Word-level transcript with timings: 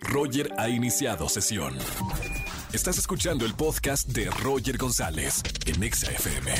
Roger 0.00 0.50
ha 0.58 0.68
iniciado 0.68 1.28
sesión. 1.28 1.78
Estás 2.72 2.98
escuchando 2.98 3.44
el 3.44 3.54
podcast 3.54 4.08
de 4.08 4.30
Roger 4.30 4.78
González 4.78 5.42
en 5.66 5.82
Exa 5.82 6.10
FM. 6.10 6.50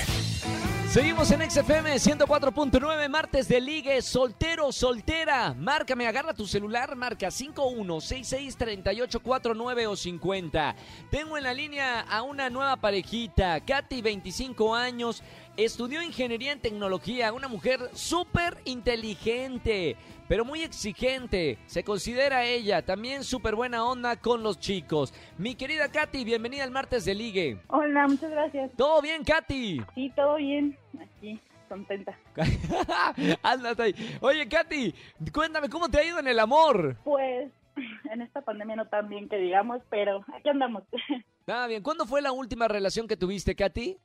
Seguimos 0.90 1.30
en 1.30 1.50
XFM 1.50 1.94
104.9, 1.94 3.08
martes 3.08 3.48
de 3.48 3.62
ligue, 3.62 4.02
soltero, 4.02 4.70
soltera. 4.72 5.54
Márcame, 5.54 6.06
agarra 6.06 6.34
tu 6.34 6.46
celular, 6.46 6.94
marca 6.96 7.28
51663849 7.28 9.86
o 9.86 9.96
50. 9.96 10.76
Tengo 11.10 11.38
en 11.38 11.44
la 11.44 11.54
línea 11.54 12.00
a 12.00 12.20
una 12.20 12.50
nueva 12.50 12.76
parejita, 12.76 13.64
Katy, 13.64 14.02
25 14.02 14.74
años, 14.74 15.22
estudió 15.56 16.02
ingeniería 16.02 16.52
en 16.52 16.60
tecnología, 16.60 17.32
una 17.32 17.48
mujer 17.48 17.80
súper 17.92 18.58
inteligente, 18.64 19.96
pero 20.28 20.44
muy 20.44 20.62
exigente. 20.62 21.58
Se 21.66 21.84
considera 21.84 22.44
ella 22.44 22.82
también 22.82 23.24
súper 23.24 23.54
buena 23.54 23.84
onda 23.84 24.16
con 24.16 24.42
los 24.42 24.58
chicos. 24.58 25.12
Mi 25.38 25.54
querida 25.54 25.90
Katy, 25.90 26.24
bienvenida 26.24 26.64
al 26.64 26.70
martes 26.70 27.04
de 27.04 27.14
ligue. 27.14 27.58
Hola, 27.68 28.06
muchas 28.08 28.30
gracias. 28.30 28.70
¿Todo 28.76 29.02
bien, 29.02 29.24
Katy? 29.24 29.82
Sí, 29.94 30.12
todo 30.16 30.36
bien. 30.36 30.76
Aquí, 31.00 31.38
contenta. 31.68 32.18
Ándate 33.42 33.82
ahí. 33.82 34.18
Oye, 34.20 34.48
Katy, 34.48 34.94
cuéntame, 35.32 35.68
¿cómo 35.68 35.88
te 35.88 35.98
ha 35.98 36.04
ido 36.04 36.18
en 36.18 36.28
el 36.28 36.38
amor? 36.38 36.96
Pues 37.04 37.50
en 38.10 38.22
esta 38.22 38.42
pandemia 38.42 38.76
no 38.76 38.86
tan 38.86 39.08
bien 39.08 39.28
que 39.28 39.36
digamos, 39.36 39.82
pero 39.90 40.24
aquí 40.34 40.48
andamos. 40.48 40.84
Nada 41.46 41.66
bien. 41.66 41.82
¿Cuándo 41.82 42.06
fue 42.06 42.22
la 42.22 42.32
última 42.32 42.68
relación 42.68 43.08
que 43.08 43.16
tuviste, 43.16 43.54
Katy? 43.54 43.98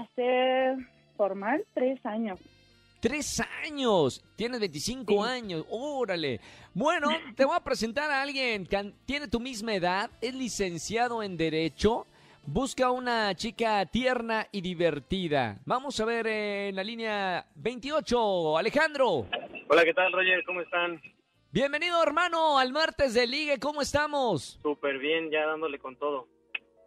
Hace 0.00 0.76
formal 1.16 1.64
tres 1.72 2.04
años. 2.04 2.38
Tres 3.00 3.42
años. 3.64 4.22
Tienes 4.36 4.60
25 4.60 5.24
Sí. 5.24 5.30
años. 5.30 5.64
Órale. 5.70 6.40
Bueno, 6.74 7.08
te 7.34 7.44
voy 7.46 7.56
a 7.56 7.60
presentar 7.60 8.10
a 8.10 8.20
alguien 8.22 8.66
que 8.66 8.92
tiene 9.06 9.28
tu 9.28 9.40
misma 9.40 9.74
edad, 9.74 10.10
es 10.20 10.34
licenciado 10.34 11.22
en 11.22 11.36
Derecho. 11.38 12.06
Busca 12.44 12.90
una 12.90 13.34
chica 13.34 13.84
tierna 13.86 14.46
y 14.52 14.60
divertida. 14.60 15.58
Vamos 15.64 15.98
a 15.98 16.04
ver 16.04 16.26
eh, 16.26 16.68
en 16.68 16.76
la 16.76 16.84
línea 16.84 17.46
28, 17.56 18.58
Alejandro. 18.58 19.26
Hola, 19.68 19.84
¿qué 19.84 19.94
tal, 19.94 20.12
Roger? 20.12 20.44
¿Cómo 20.44 20.60
están? 20.60 21.00
Bienvenido, 21.52 22.02
hermano, 22.02 22.58
al 22.58 22.70
martes 22.72 23.14
de 23.14 23.26
Ligue. 23.26 23.58
¿Cómo 23.58 23.80
estamos? 23.82 24.58
Súper 24.62 24.98
bien, 24.98 25.30
ya 25.30 25.46
dándole 25.46 25.78
con 25.78 25.96
todo. 25.96 26.28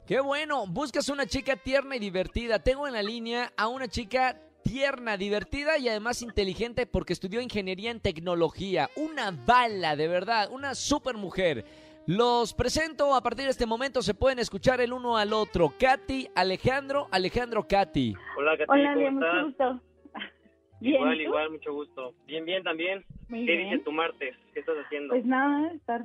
Qué 0.10 0.20
bueno, 0.22 0.66
buscas 0.66 1.08
una 1.10 1.28
chica 1.28 1.56
tierna 1.56 1.96
y 1.96 2.00
divertida. 2.00 2.58
Tengo 2.58 2.88
en 2.88 2.94
la 2.94 3.04
línea 3.04 3.52
a 3.56 3.68
una 3.68 3.88
chica 3.88 4.42
tierna, 4.64 5.18
divertida 5.18 5.78
y 5.78 5.88
además 5.88 6.24
inteligente 6.24 6.88
porque 6.88 7.14
estudió 7.14 7.42
ingeniería 7.42 7.92
en 7.92 8.00
tecnología. 8.00 8.90
Una 8.96 9.30
bala, 9.30 9.96
de 9.96 10.08
verdad, 10.08 10.50
una 10.52 10.74
super 10.74 11.16
mujer. 11.16 11.64
Los 12.08 12.56
presento 12.56 13.14
a 13.14 13.22
partir 13.22 13.46
de 13.46 13.52
este 13.52 13.68
momento, 13.68 14.02
se 14.02 14.16
pueden 14.16 14.40
escuchar 14.40 14.82
el 14.82 14.94
uno 14.94 15.16
al 15.16 15.32
otro. 15.32 15.76
Katy, 15.80 16.30
Alejandro, 16.34 17.08
Alejandro, 17.12 17.68
Katy. 17.68 18.16
Hola, 18.36 18.58
Katy, 18.58 18.68
Hola, 18.68 18.94
¿cómo 18.96 19.00
bien, 19.00 19.14
mucho 19.14 19.46
gusto. 19.46 19.82
Bien, 20.80 20.96
igual, 20.96 21.22
igual, 21.22 21.52
mucho 21.52 21.72
gusto. 21.72 22.16
Bien, 22.26 22.44
bien 22.46 22.64
también. 22.64 23.06
Muy 23.28 23.46
¿Qué 23.46 23.58
bien. 23.58 23.70
dice 23.70 23.84
tu 23.84 23.92
martes? 23.92 24.36
¿Qué 24.56 24.62
estás 24.62 24.76
haciendo? 24.84 25.14
Pues 25.14 25.24
nada, 25.24 25.72
estar 25.72 26.04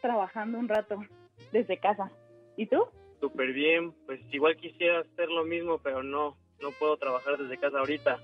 trabajando 0.00 0.58
un 0.58 0.68
rato 0.70 1.04
desde 1.52 1.76
casa. 1.76 2.10
¿Y 2.56 2.64
tú? 2.64 2.86
Súper 3.22 3.52
bien. 3.52 3.92
Pues 4.04 4.20
igual 4.32 4.56
quisiera 4.56 4.98
hacer 4.98 5.28
lo 5.28 5.44
mismo, 5.44 5.78
pero 5.78 6.02
no, 6.02 6.36
no 6.60 6.72
puedo 6.72 6.96
trabajar 6.96 7.38
desde 7.38 7.56
casa 7.56 7.78
ahorita. 7.78 8.18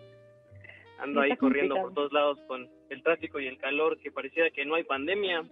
Ando 0.98 1.20
ahí 1.20 1.36
corriendo 1.36 1.76
por 1.76 1.94
todos 1.94 2.12
lados 2.12 2.40
con 2.48 2.68
el 2.90 3.02
tráfico 3.04 3.38
y 3.38 3.46
el 3.46 3.58
calor, 3.58 3.96
que 4.00 4.10
pareciera 4.10 4.50
que 4.50 4.64
no 4.64 4.74
hay 4.74 4.82
pandemia. 4.82 5.44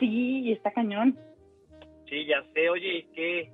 Sí, 0.00 0.50
está 0.50 0.72
cañón. 0.72 1.16
Sí, 2.08 2.26
ya 2.26 2.42
sé. 2.52 2.68
Oye, 2.68 2.92
¿y 2.92 3.02
qué, 3.14 3.52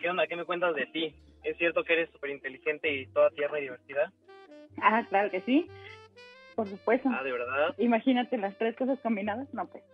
qué 0.00 0.10
onda? 0.10 0.26
¿Qué 0.26 0.34
me 0.34 0.44
cuentas 0.44 0.74
de 0.74 0.86
ti? 0.86 1.14
¿Es 1.44 1.56
cierto 1.56 1.84
que 1.84 1.92
eres 1.92 2.10
súper 2.10 2.30
inteligente 2.30 2.92
y 2.92 3.06
toda 3.06 3.30
tierna 3.30 3.60
y 3.60 3.62
divertida? 3.62 4.12
Ah, 4.82 5.06
claro 5.08 5.30
que 5.30 5.40
sí. 5.42 5.68
Por 6.56 6.66
supuesto. 6.68 7.08
Ah, 7.12 7.22
¿de 7.22 7.30
verdad? 7.30 7.76
Imagínate 7.78 8.38
las 8.38 8.58
tres 8.58 8.74
cosas 8.74 8.98
combinadas. 8.98 9.54
No, 9.54 9.68
pues, 9.68 9.84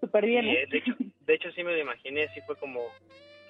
súper 0.00 0.26
bien, 0.26 0.44
Sí, 0.44 0.50
¿eh? 0.50 0.66
de 0.68 0.78
hecho, 0.78 0.92
de 1.20 1.34
hecho 1.34 1.52
sí 1.52 1.62
me 1.62 1.70
lo 1.70 1.78
imaginé, 1.78 2.26
sí 2.34 2.40
fue 2.44 2.56
como, 2.56 2.80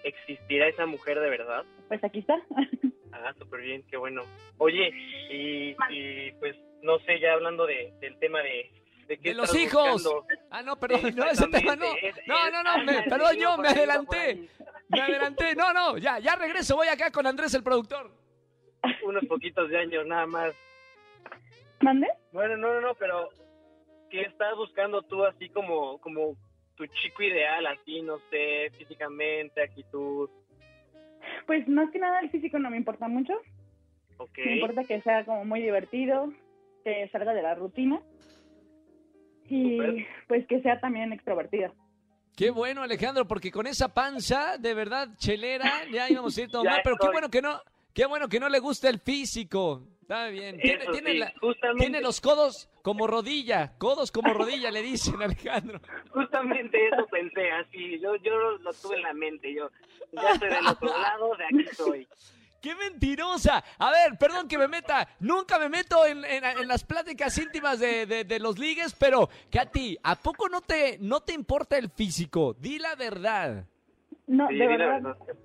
¿existirá 0.05 0.69
esa 0.69 0.87
mujer 0.87 1.19
de 1.21 1.31
verdad? 1.31 1.65
Pues 1.89 2.03
aquí 2.05 2.21
está. 2.21 2.37
Ah, 3.11 3.33
súper 3.37 3.63
bien, 3.63 3.83
qué 3.91 3.97
bueno. 3.97 4.23
Oye, 4.59 4.91
y, 5.31 5.75
y, 5.91 6.31
pues 6.39 6.55
no 6.83 6.99
sé, 7.01 7.19
ya 7.19 7.33
hablando 7.33 7.67
de, 7.67 7.93
del 8.01 8.17
tema 8.19 8.41
de... 8.43 8.71
De, 9.09 9.19
qué 9.19 9.31
De 9.31 9.35
los 9.35 9.53
hijos. 9.57 10.05
buscando. 10.05 10.27
Ah, 10.51 10.63
no, 10.63 10.77
perdón, 10.77 11.01
no, 11.17 11.25
ese 11.25 11.49
tema 11.49 11.75
no. 11.75 11.87
Es- 12.01 12.15
No, 12.27 12.51
no, 12.51 12.63
no, 12.63 12.85
me- 12.85 13.03
perdón, 13.05 13.35
yo 13.37 13.57
me 13.57 13.69
adelanté. 13.69 14.49
Me 14.89 15.01
adelanté. 15.01 15.57
No, 15.57 15.73
no, 15.73 15.97
ya, 15.99 16.19
ya 16.21 16.37
regreso. 16.37 16.77
Voy 16.77 16.87
acá 16.89 17.11
con 17.11 17.27
Andrés, 17.27 17.55
el 17.55 17.65
productor. 17.65 18.13
Unos 19.03 19.25
poquitos 19.25 19.69
de 19.69 19.79
años 19.79 20.07
nada 20.07 20.27
más. 20.27 20.55
¿Mande? 21.81 22.07
Bueno, 22.31 22.57
no, 22.59 22.75
no, 22.75 22.81
no, 22.83 22.95
pero 22.95 23.31
¿qué 24.11 24.21
estás 24.23 24.55
buscando 24.57 25.03
tú 25.03 25.25
así 25.25 25.49
como, 25.49 25.99
como 26.01 26.37
tu 26.79 26.87
chico 26.87 27.23
ideal, 27.25 27.67
así, 27.67 28.01
no 28.01 28.19
sé, 28.31 28.71
físicamente, 28.79 29.61
actitud? 29.61 30.31
Pues 31.47 31.69
más 31.69 31.91
que 31.91 31.99
nada 31.99 32.21
el 32.21 32.31
físico 32.31 32.59
no 32.59 32.71
me 32.71 32.77
importa 32.77 33.09
mucho. 33.09 33.35
Me 34.37 34.55
importa 34.55 34.85
que 34.85 35.03
sea 35.03 35.25
como 35.25 35.45
muy 35.45 35.61
divertido, 35.61 36.33
que 36.85 37.09
salga 37.11 37.35
de 37.35 37.43
la 37.43 37.55
rutina 37.55 38.01
y 39.49 40.05
pues 40.27 40.47
que 40.47 40.61
sea 40.63 40.81
también 40.81 41.13
extrovertido. 41.13 41.75
Qué 42.37 42.51
bueno, 42.51 42.83
Alejandro, 42.83 43.27
porque 43.27 43.51
con 43.51 43.67
esa 43.67 43.93
panza, 43.93 44.59
de 44.59 44.75
verdad, 44.75 45.09
chelera, 45.17 45.85
ya 45.93 46.09
íbamos 46.09 46.37
a 46.39 46.43
ir 46.43 46.49
todo 46.49 46.65
mal, 46.65 46.81
pero 46.85 46.97
qué 46.97 47.09
bueno 47.09 47.29
que 47.29 47.43
no, 47.43 47.61
qué 47.99 48.07
bueno 48.07 48.29
que 48.29 48.39
no 48.41 48.49
le 48.49 48.61
gusta 48.61 48.89
el 48.89 49.01
físico. 49.01 49.83
Está 50.03 50.29
bien. 50.29 50.59
Tiene, 50.59 50.83
Eso 50.85 50.93
tiene 50.93 51.11
sí, 51.13 51.19
la- 51.19 51.33
justamente, 51.41 51.81
tiene 51.85 52.01
los 52.01 52.21
codos 52.21 52.71
como 52.83 53.07
rodilla, 53.07 53.73
codos 53.77 54.11
como 54.13 54.33
rodilla, 54.33 54.71
le 54.71 54.81
dicen, 54.83 55.21
Alejandro. 55.23 55.81
justamente 56.11 56.79
eso 56.89 57.05
pensé, 57.11 57.51
así, 57.51 57.99
yo, 58.01 58.15
yo 58.17 58.31
lo, 58.39 58.59
lo 58.59 58.73
tuve 58.73 58.97
en 58.97 59.03
la 59.03 59.13
mente, 59.13 59.53
yo 59.53 59.69
ya 60.13 60.31
estoy 60.33 60.49
del 60.49 60.67
otro 60.67 60.89
lado, 60.99 61.37
de 61.37 61.45
aquí 61.45 61.75
soy. 61.77 62.09
¡Qué 62.63 62.75
mentirosa! 62.75 63.63
A 63.79 63.91
ver, 63.91 64.17
perdón 64.19 64.49
que 64.49 64.59
me 64.59 64.67
meta. 64.67 65.09
Nunca 65.21 65.59
me 65.59 65.69
meto 65.69 66.05
en, 66.07 66.25
en- 66.25 66.45
en 66.45 66.67
las 66.69 66.83
pláticas 66.85 67.37
íntimas 67.39 67.79
de, 67.79 68.07
de- 68.07 68.25
de 68.25 68.39
los 68.41 68.59
ligues, 68.59 68.95
pero, 68.99 69.29
Katy, 69.51 69.99
¿a 70.03 70.17
poco 70.17 70.49
no 70.49 70.61
te, 70.61 70.99
no 71.01 71.21
te 71.21 71.35
importa 71.35 71.77
el 71.79 71.91
físico? 71.91 72.55
Di 72.59 72.79
la 72.79 72.95
verdad. 72.97 73.65
No, 74.27 74.49
Sí, 74.49 74.55
de 74.57 74.61
di 74.69 74.69
la 74.79 74.87
verdad, 74.87 75.03
verdad. 75.03 75.37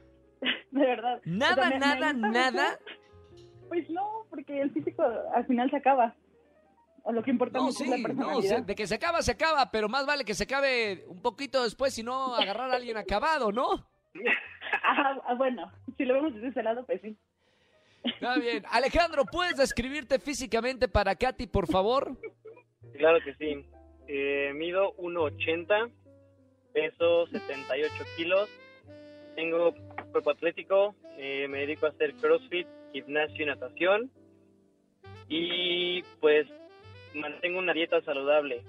de 0.71 0.85
verdad. 0.85 1.17
O 1.17 1.21
Nada, 1.25 1.55
sea, 1.55 1.65
me- 1.65 1.75
me 1.75 1.79
nada, 1.79 2.13
nada. 2.13 2.79
mucho. 2.79 2.93
Pues 3.69 3.89
no, 3.89 4.25
porque 4.29 4.61
el 4.61 4.69
físico 4.71 5.03
al 5.33 5.47
final 5.47 5.67
se 5.71 5.77
acaba. 5.77 6.13
O 7.01 7.11
lo 7.11 7.23
que 7.23 7.31
importa 7.31 7.57
No, 7.57 7.65
mucho 7.65 7.77
sí, 7.79 7.83
es 7.85 7.89
la 7.89 7.97
no, 7.97 8.03
personalidad. 8.03 8.57
se- 8.57 8.61
de 8.61 8.75
que 8.75 8.85
se 8.85 8.95
acaba, 8.95 9.21
se 9.23 9.31
acaba, 9.31 9.71
pero 9.71 9.89
más 9.89 10.05
vale 10.05 10.23
que 10.25 10.35
se 10.35 10.43
acabe 10.43 11.05
un 11.07 11.21
poquito 11.23 11.63
después 11.63 11.97
y 11.97 12.03
no 12.03 12.35
agarrar 12.35 12.69
a 12.69 12.75
alguien 12.75 12.97
acabado, 12.97 13.51
¿no? 13.51 13.71
Ajá, 14.83 15.19
ah, 15.27 15.33
bueno, 15.33 15.71
si 15.97 16.05
lo 16.05 16.13
vemos 16.13 16.35
desde 16.35 16.49
ese 16.49 16.61
lado, 16.61 16.85
pues 16.85 17.01
sí. 17.01 17.17
Está 18.03 18.35
bien. 18.35 18.63
Alejandro, 18.69 19.25
¿puedes 19.25 19.57
describirte 19.57 20.19
físicamente 20.19 20.87
para 20.87 21.15
Katy, 21.15 21.47
por 21.47 21.65
favor? 21.67 22.15
Claro 22.97 23.17
que 23.25 23.33
sí. 23.35 23.65
Eh, 24.07 24.51
mido 24.53 24.93
1,80, 24.97 25.91
peso 26.73 27.25
78 27.27 27.93
kilos, 28.17 28.49
tengo 29.35 29.73
cuerpo 30.13 30.31
atlético, 30.31 30.95
eh, 31.17 31.47
me 31.49 31.59
dedico 31.59 31.85
a 31.85 31.89
hacer 31.89 32.13
crossfit, 32.15 32.67
gimnasio 32.93 33.43
y 33.43 33.45
natación 33.45 34.11
y 35.27 36.01
pues 36.21 36.47
mantengo 37.13 37.59
una 37.59 37.73
dieta 37.73 38.01
saludable. 38.01 38.63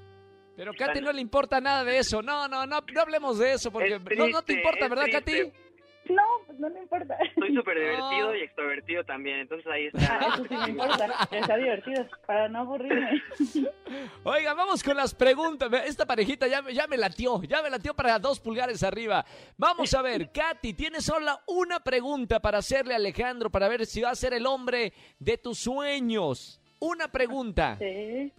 Pero 0.57 0.73
Katy 0.73 1.01
no 1.01 1.13
le 1.13 1.21
importa 1.21 1.61
nada 1.61 1.85
de 1.85 1.99
eso. 1.99 2.23
No, 2.23 2.49
no, 2.49 2.67
no, 2.67 2.81
no 2.81 3.01
hablemos 3.01 3.39
de 3.39 3.53
eso 3.53 3.71
porque 3.71 3.95
Es 3.95 4.19
no, 4.19 4.29
no 4.29 4.43
te 4.43 4.55
importa, 4.55 4.89
¿verdad, 4.89 5.05
triste. 5.05 5.51
Katy? 5.51 5.64
No, 6.11 6.23
pues 6.47 6.59
no 6.59 6.69
le 6.69 6.81
importa. 6.83 7.17
Soy 7.39 7.55
súper 7.55 7.79
divertido 7.79 8.35
y 8.37 8.41
extrovertido 8.43 9.05
también, 9.05 9.39
entonces 9.41 9.67
ahí 9.73 9.89
Ah, 9.95 10.19
está. 10.21 10.35
eso 10.35 10.45
sí 10.45 10.55
me 10.57 10.69
importa, 10.71 11.29
sea 11.47 11.57
divertido, 11.57 12.07
para 12.27 12.49
no 12.49 12.59
aburrirme. 12.61 13.23
Oiga, 14.25 14.55
vamos 14.55 14.83
con 14.83 14.97
las 14.97 15.15
preguntas. 15.15 15.71
Esta 15.87 16.07
parejita 16.07 16.47
ya, 16.47 16.63
me- 16.63 16.75
ya 16.75 16.87
me 16.87 16.97
latió, 16.97 17.43
ya 17.43 17.63
me 17.63 17.71
latió 17.71 17.95
para 17.95 18.19
dos 18.19 18.41
pulgares 18.41 18.83
arriba. 18.83 19.25
Vamos 19.57 19.95
a 19.95 20.03
ver, 20.03 20.31
Katy, 20.33 20.75
tienes 20.75 21.05
solo 21.05 21.39
una 21.47 21.81
pregunta 21.81 22.41
para 22.41 22.59
hacerle 22.59 22.95
a 22.95 22.97
Alejandro 22.97 23.51
para 23.51 23.69
ver 23.69 23.87
si 23.87 24.03
va 24.03 24.11
a 24.11 24.15
ser 24.15 24.35
el 24.35 24.47
hombre 24.47 24.93
de 25.19 25.39
tus 25.39 25.59
sueños. 25.59 26.61
Una 26.81 27.09
pregunta. 27.09 27.77
Sí. 27.79 28.33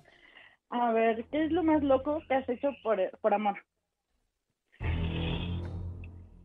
A 0.70 0.92
ver, 0.92 1.26
¿qué 1.32 1.46
es 1.46 1.52
lo 1.52 1.64
más 1.64 1.82
loco 1.84 2.22
que 2.28 2.34
has 2.36 2.48
hecho 2.50 2.70
por, 2.84 3.00
por 3.22 3.34
amor? 3.34 3.56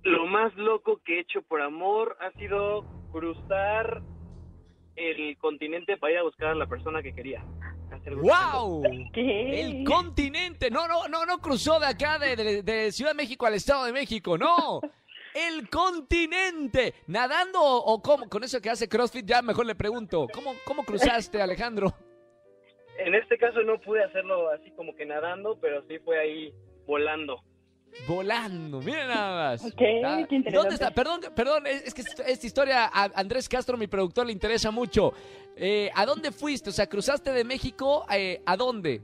Lo 0.03 0.27
más 0.27 0.55
loco 0.57 1.01
que 1.05 1.17
he 1.17 1.21
hecho 1.21 1.43
por 1.43 1.61
amor 1.61 2.17
ha 2.21 2.31
sido 2.39 2.85
cruzar 3.13 4.03
el 4.97 5.37
continente 5.39 5.97
para 5.97 6.13
ir 6.13 6.19
a 6.19 6.23
buscar 6.23 6.49
a 6.49 6.55
la 6.55 6.67
persona 6.67 7.03
que 7.03 7.15
quería. 7.15 7.45
¡Wow! 8.17 8.83
¿Qué? 9.13 9.61
El 9.61 9.85
continente. 9.85 10.71
No, 10.71 10.87
no, 10.89 11.09
no, 11.09 11.27
no 11.27 11.39
cruzó 11.39 11.79
de 11.81 11.87
acá 11.87 12.19
de, 12.19 12.35
de- 12.37 12.63
de 12.63 12.93
Ciudad 12.93 13.11
de 13.11 13.17
México 13.17 13.47
al 13.47 13.55
Estado 13.55 13.85
de 13.85 13.93
México, 13.93 14.39
no. 14.39 14.81
El 15.35 15.69
continente. 15.69 16.95
¿Nadando 17.07 17.61
o, 17.61 17.77
o 17.95 18.03
cómo? 18.03 18.29
Con 18.29 18.43
eso 18.43 18.61
que 18.61 18.71
hace 18.71 18.89
CrossFit 18.89 19.25
ya 19.27 19.43
mejor 19.43 19.65
le 19.67 19.75
pregunto. 19.77 20.27
¿Cómo, 20.33 20.55
cómo 20.65 20.83
cruzaste, 20.85 21.41
Alejandro? 21.41 21.93
En 22.99 23.15
este 23.15 23.39
caso 23.39 23.63
no 23.63 23.79
pude 23.81 24.03
hacerlo 24.03 24.51
así 24.51 24.71
como 24.73 24.95
que 24.97 25.07
nadando, 25.07 25.57
pero 25.61 25.83
sí 25.89 25.99
fue 26.01 26.19
ahí 26.19 26.53
volando. 26.87 27.43
Volando, 28.07 28.81
miren 28.81 29.09
nada 29.09 29.51
más. 29.51 29.65
Ok, 29.65 29.77
qué 29.77 30.35
interesante. 30.35 30.51
¿Dónde 30.53 30.75
está? 30.75 30.91
Perdón, 30.91 31.21
perdón, 31.35 31.67
es, 31.67 31.83
es 31.87 31.95
que 31.95 32.03
esta 32.03 32.23
esta 32.25 32.47
historia 32.47 32.85
a 32.87 33.11
Andrés 33.15 33.49
Castro, 33.49 33.77
mi 33.77 33.87
productor, 33.87 34.27
le 34.27 34.33
interesa 34.33 34.71
mucho. 34.71 35.13
Eh, 35.57 35.91
¿A 35.95 36.07
dónde 36.07 36.33
fuiste? 36.33 36.71
O 36.71 36.73
sea, 36.73 36.89
cruzaste 36.89 37.33
de 37.33 37.45
México 37.45 38.07
eh, 38.13 38.41
a 38.47 38.57
dónde? 38.57 39.03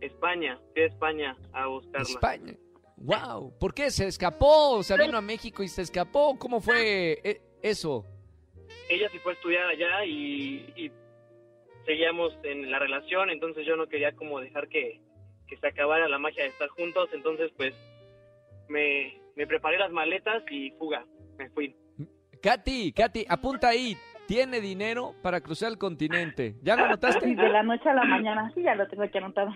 España, 0.00 0.58
fui 0.72 0.82
a 0.82 0.86
España 0.86 1.36
a 1.52 1.66
buscarla. 1.66 2.08
España. 2.08 2.54
Wow. 2.96 3.52
¿Por 3.58 3.74
qué? 3.74 3.90
¿Se 3.90 4.06
escapó? 4.06 4.70
O 4.72 4.82
sea, 4.82 4.96
vino 4.96 5.18
a 5.18 5.20
México 5.20 5.62
y 5.62 5.68
se 5.68 5.82
escapó. 5.82 6.38
¿Cómo 6.38 6.60
fue 6.60 7.20
eh, 7.24 7.40
eso? 7.62 8.04
Ella 8.88 9.08
sí 9.10 9.18
fue 9.18 9.32
a 9.32 9.34
estudiar 9.34 9.66
allá 9.66 10.04
y, 10.04 10.72
y 10.76 10.90
seguíamos 11.86 12.32
en 12.42 12.70
la 12.70 12.78
relación, 12.78 13.30
entonces 13.30 13.64
yo 13.66 13.76
no 13.76 13.86
quería 13.86 14.12
como 14.12 14.40
dejar 14.40 14.68
que, 14.68 15.00
que 15.46 15.56
se 15.56 15.66
acabara 15.66 16.08
la 16.08 16.18
magia 16.18 16.44
de 16.44 16.50
estar 16.50 16.68
juntos, 16.68 17.08
entonces 17.12 17.50
pues 17.56 17.74
me, 18.68 19.20
me 19.34 19.46
preparé 19.46 19.78
las 19.78 19.90
maletas 19.90 20.42
y 20.50 20.70
fuga, 20.72 21.04
me 21.38 21.48
fui. 21.50 21.74
Katy, 22.42 22.92
Katy, 22.92 23.24
apunta 23.28 23.68
ahí. 23.68 23.96
Tiene 24.26 24.60
dinero 24.60 25.14
para 25.22 25.40
cruzar 25.40 25.70
el 25.70 25.78
continente. 25.78 26.56
¿Ya 26.62 26.74
lo 26.76 26.88
notaste? 26.88 27.24
Sí, 27.24 27.34
de 27.34 27.48
la 27.48 27.62
noche 27.62 27.88
a 27.88 27.94
la 27.94 28.04
mañana. 28.04 28.50
Sí, 28.54 28.62
ya 28.62 28.74
lo 28.74 28.86
tengo 28.88 29.04
aquí 29.04 29.18
anotado. 29.18 29.50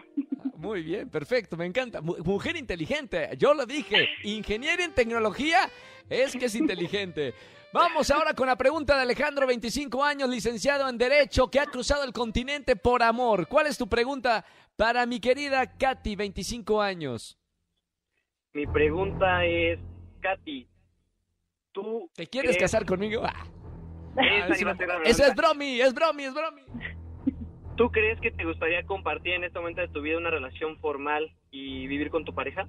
Muy 0.57 0.83
bien, 0.83 1.09
perfecto, 1.09 1.57
me 1.57 1.67
encanta. 1.67 2.01
Mu- 2.01 2.17
Mujer 2.25 2.57
inteligente, 2.57 3.31
yo 3.37 3.55
lo 3.55 3.67
dije. 3.67 4.09
Ingeniero 4.25 4.83
en 4.83 4.93
tecnología 4.95 5.69
es 6.09 6.37
que 6.37 6.45
es 6.45 6.55
inteligente. 6.55 7.35
Vamos 7.73 8.11
ahora 8.11 8.35
con 8.35 8.47
la 8.49 8.57
pregunta 8.57 8.97
de 8.97 9.03
Alejandro, 9.03 9.47
25 9.47 10.05
años, 10.05 10.29
licenciado 10.29 10.89
en 10.89 10.99
Derecho, 10.99 11.49
que 11.51 11.61
ha 11.61 11.67
cruzado 11.67 12.05
el 12.05 12.13
continente 12.13 12.77
por 12.77 13.03
amor. 13.03 13.47
¿Cuál 13.49 13.67
es 13.69 13.79
tu 13.79 13.89
pregunta 13.89 14.45
para 14.77 15.07
mi 15.07 15.19
querida 15.21 15.67
Katy, 15.79 16.15
25 16.17 16.81
años? 16.83 17.39
Mi 18.53 18.67
pregunta 18.67 19.45
es, 19.45 19.79
Katy, 20.21 20.69
¿tú 21.73 22.11
¿Te 22.15 22.27
quieres 22.27 22.57
crees- 22.57 22.63
casar 22.63 22.85
conmigo? 22.85 23.23
Ah, 23.25 23.47
Esa 24.21 24.75
Eso 25.05 25.25
es 25.25 25.35
bromi, 25.35 25.81
es 25.81 25.95
bromi, 25.95 26.25
es 26.25 26.35
bromi. 26.35 26.63
¿Tú 27.77 27.91
crees 27.91 28.21
que 28.21 28.31
te 28.31 28.45
gustaría 28.45 28.85
compartir 28.85 29.35
en 29.35 29.45
este 29.45 29.59
momento 29.59 29.81
de 29.81 29.89
tu 29.89 30.03
vida 30.03 30.19
una 30.19 30.31
relación 30.31 30.79
formal 30.81 31.35
y 31.51 31.87
vivir 31.87 32.11
con 32.11 32.25
tu 32.25 32.35
pareja? 32.35 32.69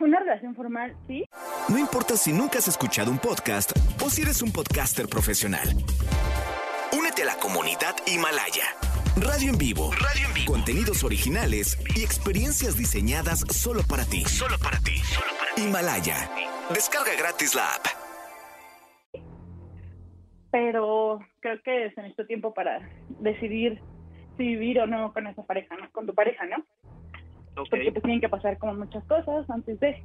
Una 0.00 0.20
relación 0.20 0.54
formal, 0.54 0.96
sí. 1.06 1.24
No 1.68 1.78
importa 1.78 2.16
si 2.16 2.32
nunca 2.32 2.58
has 2.58 2.68
escuchado 2.68 3.10
un 3.10 3.18
podcast 3.18 3.72
o 4.00 4.10
si 4.10 4.22
eres 4.22 4.42
un 4.42 4.52
podcaster 4.52 5.08
profesional. 5.08 5.68
Únete 6.96 7.22
a 7.22 7.26
la 7.26 7.36
comunidad 7.36 7.96
Himalaya. 8.06 8.64
Radio 9.16 9.50
en 9.50 9.58
vivo. 9.58 9.92
Radio 9.92 10.26
en 10.26 10.34
vivo. 10.34 10.52
Contenidos 10.52 11.04
originales 11.04 11.78
y 11.96 12.02
experiencias 12.02 12.76
diseñadas 12.76 13.40
solo 13.50 13.82
para 13.88 14.04
ti. 14.04 14.24
Solo 14.24 14.58
para 14.58 14.78
ti. 14.80 15.00
Himalaya. 15.56 16.30
Descarga 16.70 17.14
gratis 17.16 17.54
la 17.54 17.74
app. 17.74 18.03
Pero 20.54 21.18
creo 21.40 21.60
que 21.62 21.90
se 21.90 22.00
necesitó 22.00 22.26
tiempo 22.26 22.54
para 22.54 22.88
decidir 23.18 23.80
si 24.36 24.44
vivir 24.44 24.78
o 24.78 24.86
no 24.86 25.12
con 25.12 25.26
esa 25.26 25.42
pareja, 25.42 25.76
¿no? 25.76 25.90
Con 25.90 26.06
tu 26.06 26.14
pareja, 26.14 26.46
¿no? 26.46 26.58
Ok. 27.60 27.70
Porque 27.70 27.90
pues 27.90 28.04
tienen 28.04 28.20
que 28.20 28.28
pasar 28.28 28.56
como 28.58 28.72
muchas 28.74 29.02
cosas 29.06 29.50
antes 29.50 29.80
de. 29.80 30.00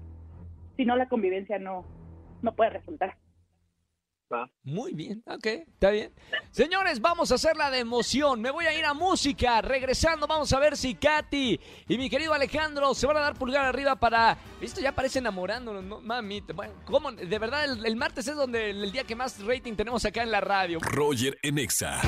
Si 0.76 0.86
no, 0.86 0.96
la 0.96 1.08
convivencia 1.08 1.60
no, 1.60 1.86
no 2.42 2.56
puede 2.56 2.72
resultar. 2.72 3.16
Va. 4.32 4.48
Muy 4.64 4.94
bien, 4.94 5.24
ok, 5.26 5.46
está 5.46 5.90
bien. 5.90 6.14
Señores, 6.52 7.02
vamos 7.02 7.32
a 7.32 7.36
hacer 7.36 7.58
la 7.58 7.72
de 7.72 7.80
emoción. 7.80 8.40
Me 8.42 8.52
voy 8.52 8.66
a 8.66 8.78
ir 8.78 8.86
a 8.86 8.94
música. 8.94 9.60
Regresando, 9.62 10.28
vamos 10.28 10.54
a 10.54 10.60
ver 10.60 10.78
si 10.78 10.94
Katy 10.94 11.60
y 11.88 11.98
mi 11.98 12.10
querido 12.12 12.34
Alejandro 12.34 12.94
se 12.94 13.08
van 13.08 13.18
a 13.18 13.22
dar 13.22 13.34
pulgar 13.34 13.66
arriba 13.66 13.96
para. 13.96 14.38
Esto 14.62 14.82
ya 14.82 14.94
parece 14.94 15.18
enamorándonos, 15.18 15.84
¿no? 15.84 16.00
Mami, 16.02 16.42
bueno, 16.54 16.74
¿cómo? 16.86 17.12
De 17.12 17.40
verdad, 17.40 17.66
el, 17.66 17.84
el 17.86 17.96
martes 17.96 18.28
es 18.28 18.36
donde 18.36 18.70
el, 18.70 18.84
el 18.84 18.92
día 18.92 19.04
que 19.04 19.16
más 19.16 19.44
rating 19.44 19.74
tenemos 19.74 20.06
acá 20.06 20.22
en 20.22 20.30
la 20.30 20.42
radio. 20.42 20.80
Roger 20.80 21.38
en 21.42 21.58
Exa. 21.58 22.00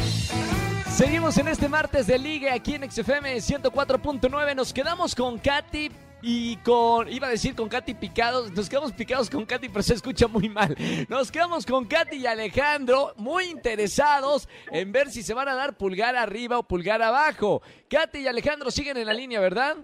Seguimos 0.91 1.37
en 1.39 1.47
este 1.47 1.69
martes 1.69 2.05
de 2.05 2.19
ligue 2.19 2.51
aquí 2.51 2.75
en 2.75 2.89
XFM 2.91 3.37
104.9. 3.37 4.55
Nos 4.55 4.73
quedamos 4.73 5.15
con 5.15 5.39
Katy 5.39 5.89
y 6.21 6.57
con. 6.57 7.11
Iba 7.11 7.27
a 7.27 7.31
decir 7.31 7.55
con 7.55 7.69
Katy 7.69 7.93
picados. 7.95 8.51
Nos 8.51 8.69
quedamos 8.69 8.93
picados 8.93 9.29
con 9.29 9.45
Katy, 9.45 9.69
pero 9.69 9.83
se 9.83 9.93
escucha 9.93 10.27
muy 10.27 10.49
mal. 10.49 10.75
Nos 11.09 11.31
quedamos 11.31 11.65
con 11.65 11.85
Katy 11.85 12.17
y 12.17 12.25
Alejandro, 12.25 13.13
muy 13.17 13.45
interesados 13.45 14.47
en 14.71 14.91
ver 14.91 15.09
si 15.09 15.23
se 15.23 15.33
van 15.33 15.47
a 15.47 15.55
dar 15.55 15.77
pulgar 15.77 16.15
arriba 16.15 16.59
o 16.59 16.63
pulgar 16.63 17.01
abajo. 17.01 17.61
Katy 17.89 18.19
y 18.19 18.27
Alejandro 18.27 18.71
siguen 18.71 18.97
en 18.97 19.07
la 19.07 19.13
línea, 19.13 19.39
¿verdad? 19.39 19.77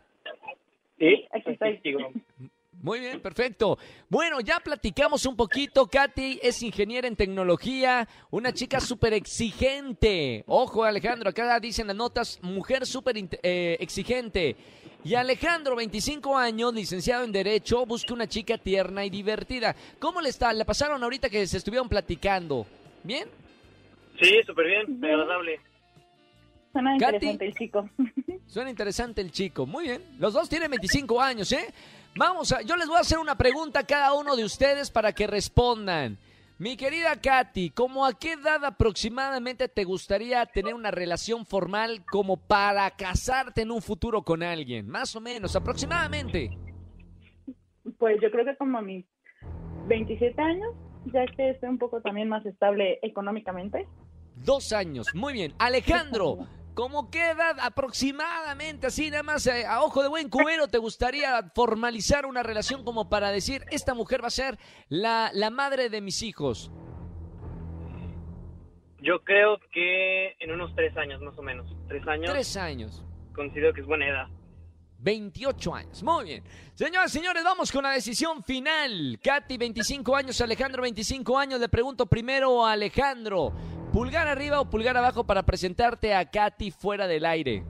Sí, 1.00 1.28
Aquí 1.32 1.52
estoy. 1.52 1.80
Muy 2.82 3.00
bien, 3.00 3.20
perfecto. 3.20 3.78
Bueno, 4.08 4.40
ya 4.40 4.60
platicamos 4.60 5.26
un 5.26 5.36
poquito. 5.36 5.88
Katy 5.88 6.40
es 6.44 6.62
ingeniera 6.62 7.08
en 7.08 7.16
tecnología, 7.16 8.08
una 8.30 8.54
chica 8.54 8.80
súper 8.80 9.14
exigente. 9.14 10.44
Ojo, 10.48 10.84
Alejandro, 10.84 11.30
acá 11.30 11.60
dicen 11.60 11.88
las 11.88 11.96
notas, 11.96 12.40
mujer 12.44 12.86
súper 12.86 13.16
eh, 13.18 13.78
exigente. 13.80 14.56
Y 15.08 15.16
Alejandro, 15.16 15.78
25 15.78 16.38
años, 16.38 16.74
licenciado 16.74 17.24
en 17.24 17.32
Derecho, 17.32 17.86
busca 17.86 18.14
una 18.14 18.28
chica 18.28 18.58
tierna 18.58 19.06
y 19.06 19.10
divertida. 19.10 19.74
¿Cómo 20.00 20.20
le 20.20 20.28
está? 20.28 20.52
¿Le 20.52 20.66
pasaron 20.66 21.02
ahorita 21.02 21.30
que 21.30 21.48
se 21.48 21.60
estuvieron 21.60 21.88
platicando? 21.88 22.68
¿Bien? 23.04 23.30
Sí, 24.20 24.42
súper 24.46 24.68
bien, 24.68 25.02
agradable. 25.02 25.62
Suena 26.74 26.98
Katy. 26.98 27.26
interesante 27.26 27.46
el 27.46 27.54
chico. 27.54 27.90
Suena 28.48 28.70
interesante 28.70 29.22
el 29.22 29.32
chico. 29.32 29.66
Muy 29.66 29.86
bien. 29.86 30.04
Los 30.20 30.34
dos 30.34 30.50
tienen 30.50 30.70
25 30.72 31.22
años, 31.22 31.50
¿eh? 31.54 31.74
Vamos 32.18 32.52
a, 32.52 32.62
yo 32.64 32.76
les 32.76 32.90
voy 32.90 32.98
a 32.98 33.00
hacer 33.00 33.18
una 33.18 33.38
pregunta 33.38 33.80
a 33.80 33.84
cada 33.86 34.14
uno 34.14 34.36
de 34.36 34.44
ustedes 34.44 34.92
para 34.92 35.14
que 35.14 35.26
respondan. 35.26 36.18
Mi 36.60 36.76
querida 36.76 37.22
Katy, 37.22 37.70
¿cómo 37.70 38.04
a 38.04 38.14
qué 38.14 38.34
edad 38.34 38.66
aproximadamente 38.66 39.68
te 39.68 39.84
gustaría 39.84 40.44
tener 40.48 40.74
una 40.74 40.90
relación 40.90 41.46
formal 41.46 42.04
como 42.04 42.36
para 42.36 42.90
casarte 42.90 43.62
en 43.62 43.70
un 43.70 43.84
futuro 43.84 44.24
con 44.24 44.42
alguien? 44.42 44.90
Más 44.90 45.16
o 45.16 45.22
menos, 45.22 45.56
aproximadamente. 45.56 46.58
Pues 48.00 48.20
yo 48.24 48.32
creo 48.32 48.44
que 48.44 48.58
como 48.58 48.80
a 48.80 48.82
mis 48.82 49.06
27 49.88 50.42
años, 50.42 50.74
ya 51.14 51.28
que 51.28 51.52
estoy 51.52 51.70
un 51.70 51.78
poco 51.78 52.02
también 52.02 52.28
más 52.28 52.44
estable 52.44 52.98
económicamente. 53.04 53.88
Dos 54.44 54.74
años. 54.74 55.06
Muy 55.14 55.34
bien. 55.34 55.54
Alejandro, 55.60 56.40
¿cómo 56.78 57.10
qué 57.10 57.32
edad 57.32 57.58
aproximadamente, 57.60 58.86
así 58.86 59.10
nada 59.10 59.24
más 59.24 59.48
eh, 59.48 59.66
a 59.66 59.82
ojo 59.82 60.04
de 60.04 60.10
buen 60.10 60.30
cubero, 60.30 60.68
te 60.68 60.78
gustaría 60.78 61.52
formalizar 61.56 62.28
una 62.28 62.44
relación 62.44 62.86
como 62.86 63.10
para 63.10 63.32
decir, 63.32 63.64
esta 63.72 63.96
mujer 63.96 64.24
va 64.24 64.28
a 64.28 64.30
ser 64.30 64.60
la, 64.88 65.32
la 65.34 65.50
madre 65.50 65.90
de 65.90 66.02
mis 66.02 66.22
hijos? 66.22 66.70
Yo 69.02 69.24
creo 69.24 69.58
que 69.72 70.36
en 70.40 70.52
unos 70.52 70.76
tres 70.76 70.96
años 70.98 71.20
más 71.20 71.36
o 71.40 71.42
menos. 71.42 71.66
Tres 71.88 72.08
años 72.08 72.32
Tres 72.32 72.56
años. 72.58 73.04
considero 73.34 73.74
que 73.74 73.82
es 73.82 73.88
buena 73.88 74.08
edad. 74.08 74.28
28 75.00 75.76
años. 75.76 76.04
Muy 76.04 76.26
bien. 76.26 76.44
Señoras 76.76 77.14
y 77.14 77.18
señores, 77.18 77.44
vamos 77.44 77.72
con 77.72 77.84
la 77.84 77.92
decisión 77.92 78.44
final. 78.44 79.20
Katy, 79.24 79.58
25 79.58 80.16
años, 80.16 80.40
Alejandro, 80.42 80.84
25 80.84 81.38
años. 81.40 81.60
Le 81.60 81.70
pregunto 81.70 82.06
primero 82.06 82.66
a 82.66 82.74
Alejandro, 82.74 83.52
¿pulgar 83.92 84.28
arriba 84.28 84.60
o 84.60 84.70
pulgar 84.70 84.98
abajo 84.98 85.26
para 85.26 85.44
presentarte 85.44 86.14
a 86.14 86.30
Katy 86.30 86.72
fuera 86.72 87.08
del 87.08 87.26
aire? 87.26 87.64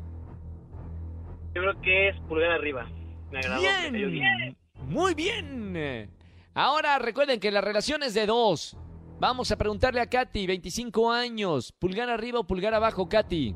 Yo 1.54 1.62
creo 1.62 1.82
que 1.82 2.10
es 2.10 2.20
pulgar 2.22 2.52
arriba. 2.52 2.88
Me 3.32 3.40
agradó. 3.40 3.62
me. 3.92 4.06
Bien, 4.06 4.58
muy 4.86 5.14
bien. 5.14 6.12
Ahora 6.54 6.98
recuerden 7.00 7.40
que 7.40 7.52
la 7.52 7.62
relación 7.62 8.04
es 8.04 8.14
de 8.14 8.26
dos. 8.26 8.78
Vamos 9.20 9.52
a 9.52 9.58
preguntarle 9.58 10.00
a 10.00 10.08
Katy, 10.08 10.46
25 10.46 11.12
años, 11.12 11.72
pulgar 11.72 12.10
arriba 12.10 12.40
o 12.40 12.44
pulgar 12.46 12.74
abajo, 12.76 13.10
Katy. 13.10 13.56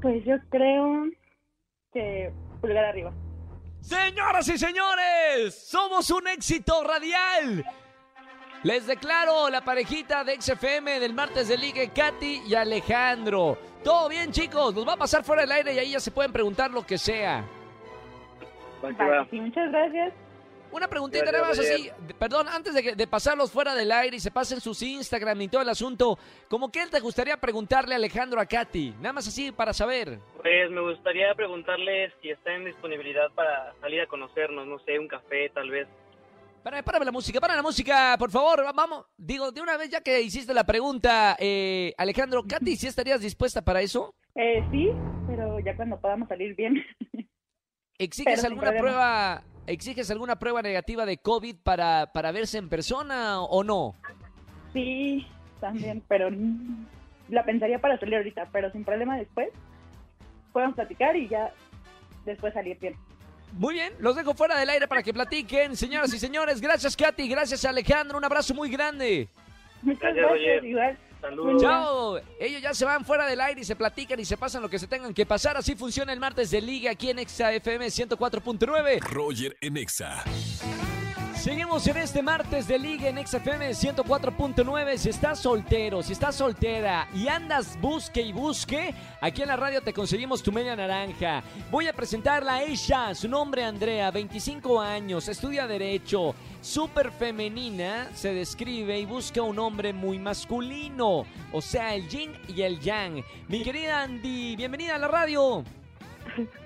Pues 0.00 0.24
yo 0.24 0.36
creo 0.48 1.04
que 1.92 2.32
pulgar 2.60 2.86
arriba. 2.86 3.12
Señoras 3.80 4.48
y 4.48 4.56
señores, 4.58 5.54
somos 5.68 6.10
un 6.10 6.28
éxito 6.28 6.82
radial. 6.84 7.64
Les 8.62 8.86
declaro 8.86 9.48
la 9.48 9.62
parejita 9.62 10.22
de 10.22 10.40
XFM 10.40 11.00
del 11.00 11.14
martes 11.14 11.48
de 11.48 11.56
Ligue, 11.56 11.90
Katy 11.94 12.42
y 12.46 12.54
Alejandro. 12.54 13.56
Todo 13.82 14.08
bien, 14.10 14.30
chicos, 14.32 14.74
nos 14.74 14.86
va 14.86 14.92
a 14.92 14.96
pasar 14.98 15.24
fuera 15.24 15.42
del 15.42 15.52
aire 15.52 15.72
y 15.72 15.78
ahí 15.78 15.90
ya 15.92 16.00
se 16.00 16.10
pueden 16.10 16.30
preguntar 16.32 16.70
lo 16.70 16.84
que 16.84 16.98
sea. 16.98 17.42
Vale, 18.82 19.26
sí, 19.30 19.40
muchas 19.40 19.70
gracias. 19.70 20.12
Una 20.72 20.86
preguntita 20.86 21.24
Gracias, 21.24 21.42
nada 21.42 21.48
más 21.48 21.58
así, 21.58 22.14
perdón, 22.16 22.46
antes 22.48 22.72
de, 22.74 22.82
que- 22.82 22.94
de 22.94 23.06
pasarlos 23.08 23.50
fuera 23.50 23.74
del 23.74 23.90
aire 23.90 24.16
y 24.18 24.20
se 24.20 24.30
pasen 24.30 24.60
sus 24.60 24.80
Instagram 24.82 25.40
y 25.40 25.48
todo 25.48 25.62
el 25.62 25.68
asunto, 25.68 26.16
¿cómo 26.48 26.70
que 26.70 26.86
te 26.86 27.00
gustaría 27.00 27.36
preguntarle 27.38 27.94
a 27.94 27.96
Alejandro 27.96 28.40
a 28.40 28.46
Katy? 28.46 28.94
Nada 29.00 29.14
más 29.14 29.26
así 29.26 29.50
para 29.50 29.72
saber. 29.72 30.18
Pues 30.40 30.70
me 30.70 30.80
gustaría 30.80 31.34
preguntarle 31.34 32.12
si 32.22 32.30
está 32.30 32.52
en 32.54 32.66
disponibilidad 32.66 33.32
para 33.34 33.72
salir 33.80 34.00
a 34.02 34.06
conocernos, 34.06 34.64
no 34.68 34.78
sé, 34.80 34.96
un 34.98 35.08
café 35.08 35.48
tal 35.48 35.70
vez. 35.70 35.88
Para, 36.62 37.04
la 37.04 37.12
música, 37.12 37.40
para 37.40 37.56
la 37.56 37.62
música, 37.62 38.16
por 38.18 38.30
favor, 38.30 38.64
va- 38.64 38.72
vamos. 38.72 39.06
Digo, 39.16 39.50
de 39.50 39.62
una 39.62 39.76
vez 39.78 39.88
ya 39.90 40.02
que 40.02 40.20
hiciste 40.20 40.52
la 40.52 40.64
pregunta, 40.64 41.36
eh, 41.38 41.94
Alejandro, 41.96 42.44
Katy, 42.46 42.76
¿sí 42.76 42.86
estarías 42.86 43.20
dispuesta 43.22 43.62
para 43.62 43.80
eso? 43.80 44.14
Eh, 44.34 44.62
sí, 44.70 44.90
pero 45.26 45.58
ya 45.60 45.74
cuando 45.74 45.98
podamos 45.98 46.28
salir 46.28 46.54
bien. 46.54 46.74
¿Exiges 47.98 48.36
Pero 48.42 48.48
alguna 48.48 48.72
prueba, 48.78 49.42
exiges 49.66 50.10
alguna 50.10 50.38
prueba 50.38 50.62
negativa 50.62 51.06
de 51.06 51.18
COVID 51.18 51.56
para, 51.62 52.10
para 52.12 52.30
verse 52.32 52.58
en 52.58 52.68
persona 52.68 53.42
o 53.42 53.62
no? 53.64 53.94
sí, 54.72 55.26
también, 55.60 56.02
pero 56.08 56.30
la 57.28 57.44
pensaría 57.44 57.78
para 57.80 57.98
salir 57.98 58.16
ahorita, 58.16 58.48
pero 58.52 58.70
sin 58.72 58.84
problema 58.84 59.16
después. 59.18 59.48
Podemos 60.52 60.74
platicar 60.76 61.16
y 61.16 61.28
ya 61.28 61.52
después 62.24 62.54
salir 62.54 62.78
bien. 62.78 62.94
Muy 63.52 63.74
bien, 63.74 63.92
los 63.98 64.16
dejo 64.16 64.34
fuera 64.34 64.58
del 64.58 64.70
aire 64.70 64.86
para 64.86 65.02
que 65.02 65.12
platiquen, 65.12 65.76
señoras 65.76 66.12
y 66.14 66.18
señores. 66.18 66.60
Gracias, 66.60 66.96
Katy, 66.96 67.28
gracias, 67.28 67.64
Alejandro, 67.64 68.18
un 68.18 68.24
abrazo 68.24 68.54
muy 68.54 68.70
grande. 68.70 69.28
Muchas 69.82 70.14
Gracias, 70.14 70.64
igual. 70.64 70.98
Saludos. 71.20 71.62
Chao. 71.62 72.18
Ellos 72.38 72.62
ya 72.62 72.72
se 72.72 72.84
van 72.84 73.04
fuera 73.04 73.26
del 73.26 73.40
aire 73.40 73.60
y 73.60 73.64
se 73.64 73.76
platican 73.76 74.18
y 74.18 74.24
se 74.24 74.36
pasan 74.36 74.62
lo 74.62 74.68
que 74.70 74.78
se 74.78 74.86
tengan 74.86 75.12
que 75.12 75.26
pasar. 75.26 75.56
Así 75.56 75.74
funciona 75.74 76.12
el 76.12 76.20
martes 76.20 76.50
de 76.50 76.60
Liga 76.60 76.90
aquí 76.90 77.10
en 77.10 77.18
Exa 77.18 77.52
FM 77.52 77.86
104.9. 77.86 79.00
Roger 79.00 79.56
en 79.60 79.76
Exa. 79.76 80.24
Seguimos 81.40 81.86
en 81.86 81.96
este 81.96 82.20
martes 82.22 82.68
de 82.68 82.78
Liga 82.78 83.08
en 83.08 83.26
XFM 83.26 83.70
104.9. 83.70 84.98
Si 84.98 85.08
estás 85.08 85.38
soltero, 85.38 86.02
si 86.02 86.12
estás 86.12 86.34
soltera 86.34 87.08
y 87.14 87.28
andas 87.28 87.80
busque 87.80 88.20
y 88.20 88.30
busque, 88.30 88.94
aquí 89.22 89.40
en 89.40 89.48
la 89.48 89.56
radio 89.56 89.80
te 89.80 89.94
conseguimos 89.94 90.42
tu 90.42 90.52
media 90.52 90.76
naranja. 90.76 91.42
Voy 91.70 91.88
a 91.88 91.94
presentarla 91.94 92.56
a 92.56 92.62
ella, 92.62 93.14
su 93.14 93.26
nombre 93.26 93.64
Andrea, 93.64 94.10
25 94.10 94.82
años, 94.82 95.28
estudia 95.28 95.66
Derecho, 95.66 96.34
súper 96.60 97.10
femenina, 97.10 98.10
se 98.12 98.34
describe 98.34 98.98
y 98.98 99.06
busca 99.06 99.40
un 99.40 99.58
hombre 99.60 99.94
muy 99.94 100.18
masculino, 100.18 101.24
o 101.52 101.62
sea, 101.62 101.94
el 101.94 102.06
yin 102.06 102.32
y 102.48 102.60
el 102.60 102.78
yang. 102.80 103.24
Mi 103.48 103.62
querida 103.62 104.02
Andy, 104.02 104.56
bienvenida 104.56 104.96
a 104.96 104.98
la 104.98 105.08
radio. 105.08 105.64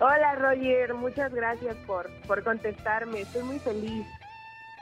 Hola 0.01 0.35
Roger, 0.35 0.95
muchas 0.95 1.33
gracias 1.33 1.77
por, 1.87 2.11
por 2.27 2.43
contestarme, 2.43 3.21
estoy 3.21 3.45
muy 3.45 3.61
feliz. 3.61 4.05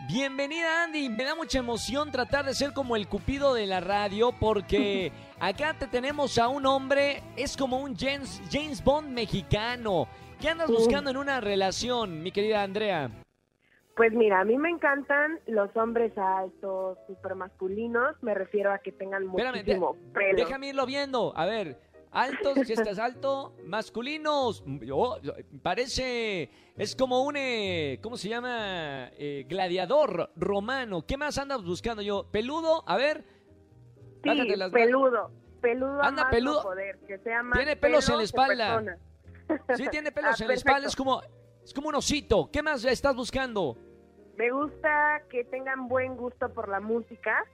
Bienvenida 0.08 0.84
Andy, 0.84 1.08
me 1.08 1.24
da 1.24 1.34
mucha 1.34 1.58
emoción 1.60 2.10
tratar 2.10 2.44
de 2.44 2.54
ser 2.54 2.72
como 2.72 2.96
el 2.96 3.06
cupido 3.08 3.54
de 3.54 3.66
la 3.66 3.80
radio 3.80 4.32
porque 4.32 5.12
acá 5.40 5.74
te 5.78 5.86
tenemos 5.86 6.38
a 6.38 6.48
un 6.48 6.66
hombre, 6.66 7.22
es 7.36 7.56
como 7.56 7.78
un 7.80 7.96
James, 7.96 8.42
James 8.50 8.82
Bond 8.82 9.08
mexicano. 9.10 10.08
¿Qué 10.40 10.48
andas 10.48 10.66
Sí. 10.68 10.74
buscando 10.74 11.10
en 11.10 11.16
una 11.16 11.40
relación, 11.40 12.22
mi 12.22 12.32
querida 12.32 12.62
Andrea? 12.62 13.10
Pues 13.94 14.12
mira, 14.12 14.40
a 14.40 14.44
mí 14.44 14.56
me 14.56 14.70
encantan 14.70 15.38
los 15.46 15.74
hombres 15.76 16.16
altos, 16.16 16.98
super 17.06 17.34
masculinos, 17.36 18.16
me 18.22 18.34
refiero 18.34 18.72
a 18.72 18.78
que 18.78 18.90
tengan 18.90 19.22
Espérame, 19.24 19.56
muchísimo 19.58 19.96
pelo. 20.12 20.36
Déjame 20.36 20.68
irlo 20.68 20.84
viendo. 20.86 21.32
A 21.36 21.44
ver, 21.46 21.78
altos, 22.12 22.58
si 22.66 22.72
estás 22.74 22.98
alto, 22.98 23.54
masculinos. 23.64 24.62
Oh, 24.92 25.18
parece, 25.62 26.50
es 26.76 26.94
como 26.94 27.24
un, 27.24 27.36
eh, 27.36 27.98
¿cómo 28.02 28.16
se 28.16 28.28
llama? 28.28 29.08
Eh, 29.18 29.44
gladiador 29.48 30.30
romano. 30.36 31.04
¿Qué 31.06 31.16
más 31.16 31.38
andas 31.38 31.64
buscando 31.64 32.02
yo? 32.02 32.26
¿Peludo? 32.30 32.84
A 32.86 32.96
ver. 32.96 33.24
Sí, 34.22 34.28
las- 34.56 34.70
peludo, 34.70 35.30
peludo 35.60 36.00
Anda, 36.02 36.30
peludo. 36.30 36.62
poder, 36.62 36.98
que 37.08 37.18
sea 37.18 37.42
más 37.42 37.58
Tiene 37.58 37.74
pelos 37.76 38.04
pelo 38.04 38.14
en 38.14 38.18
la 38.18 38.24
espalda. 38.24 38.98
Sí, 39.76 39.88
tiene 39.90 40.12
pelos 40.12 40.40
Ah, 40.40 40.44
en 40.44 40.48
la 40.48 40.54
espalda, 40.54 40.86
es 40.86 40.94
como, 40.94 41.20
es 41.64 41.74
como 41.74 41.88
un 41.88 41.96
osito. 41.96 42.48
¿Qué 42.52 42.62
más 42.62 42.84
estás 42.84 43.16
buscando? 43.16 43.76
Me 44.36 44.50
gusta 44.50 45.22
que 45.28 45.44
tengan 45.44 45.88
buen 45.88 46.16
gusto 46.16 46.48
por 46.54 46.68
la 46.68 46.78
música. 46.80 47.44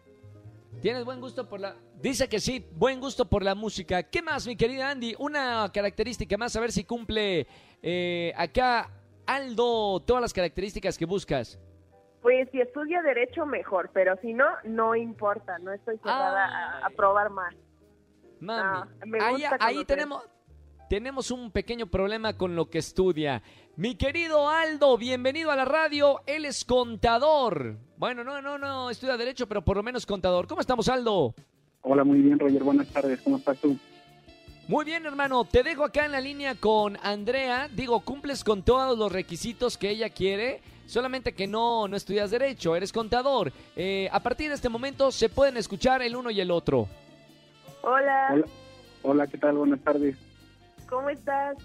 ¿Tienes 0.80 1.04
buen 1.04 1.20
gusto 1.20 1.48
por 1.48 1.60
la...? 1.60 1.76
Dice 2.00 2.28
que 2.28 2.38
sí, 2.38 2.64
buen 2.72 3.00
gusto 3.00 3.28
por 3.28 3.42
la 3.42 3.54
música. 3.54 4.04
¿Qué 4.04 4.22
más, 4.22 4.46
mi 4.46 4.56
querida 4.56 4.90
Andy? 4.90 5.14
Una 5.18 5.70
característica 5.72 6.36
más, 6.36 6.54
a 6.54 6.60
ver 6.60 6.70
si 6.70 6.84
cumple 6.84 7.46
eh, 7.82 8.32
acá 8.36 8.90
Aldo 9.26 10.00
todas 10.00 10.22
las 10.22 10.32
características 10.32 10.96
que 10.96 11.04
buscas. 11.04 11.58
Pues 12.22 12.48
si 12.50 12.60
estudia 12.60 13.02
derecho 13.02 13.44
mejor, 13.44 13.90
pero 13.92 14.16
si 14.20 14.32
no, 14.32 14.46
no 14.64 14.94
importa, 14.94 15.58
no 15.58 15.72
estoy 15.72 15.98
cerrada 15.98 16.86
a, 16.86 16.90
probar 16.90 17.30
más. 17.30 17.54
Mami, 18.40 18.62
Ah, 18.62 18.88
me 19.06 19.18
ahí, 19.20 19.32
gusta 19.32 19.56
ahí 19.60 19.84
tenemos, 19.84 20.28
tenemos 20.88 21.30
un 21.30 21.50
pequeño 21.50 21.86
problema 21.88 22.36
con 22.36 22.56
lo 22.56 22.70
que 22.70 22.78
estudia. 22.78 23.42
Mi 23.76 23.96
querido 23.96 24.48
Aldo, 24.48 24.96
bienvenido 24.96 25.50
a 25.50 25.56
la 25.56 25.64
radio. 25.64 26.20
Él 26.26 26.44
es 26.44 26.64
contador. 26.64 27.78
Bueno, 27.98 28.22
no, 28.22 28.40
no, 28.40 28.58
no 28.58 28.90
estudia 28.90 29.16
Derecho, 29.16 29.48
pero 29.48 29.60
por 29.60 29.76
lo 29.76 29.82
menos 29.82 30.06
contador. 30.06 30.46
¿Cómo 30.46 30.60
estamos, 30.60 30.88
Aldo? 30.88 31.34
Hola, 31.82 32.04
muy 32.04 32.20
bien, 32.20 32.38
Roger. 32.38 32.62
Buenas 32.62 32.86
tardes. 32.88 33.20
¿Cómo 33.22 33.38
estás 33.38 33.58
tú? 33.58 33.76
Muy 34.68 34.84
bien, 34.84 35.04
hermano. 35.04 35.44
Te 35.44 35.64
dejo 35.64 35.84
acá 35.84 36.04
en 36.04 36.12
la 36.12 36.20
línea 36.20 36.54
con 36.54 36.96
Andrea. 37.02 37.68
Digo, 37.68 37.98
cumples 38.00 38.44
con 38.44 38.62
todos 38.62 38.96
los 38.96 39.10
requisitos 39.10 39.76
que 39.76 39.90
ella 39.90 40.10
quiere. 40.10 40.60
Solamente 40.86 41.32
que 41.32 41.48
no, 41.48 41.88
no 41.88 41.96
estudias 41.96 42.30
Derecho, 42.30 42.76
eres 42.76 42.92
contador. 42.92 43.52
Eh, 43.74 44.08
a 44.12 44.20
partir 44.20 44.48
de 44.48 44.54
este 44.54 44.68
momento 44.68 45.10
se 45.10 45.28
pueden 45.28 45.56
escuchar 45.56 46.00
el 46.00 46.14
uno 46.14 46.30
y 46.30 46.40
el 46.40 46.52
otro. 46.52 46.86
Hola, 47.82 48.28
Hola. 48.32 48.44
Hola, 49.02 49.26
¿qué 49.26 49.38
tal? 49.38 49.56
Buenas 49.56 49.80
tardes. 49.80 50.16
¿cómo 50.88 51.10
estás? 51.10 51.56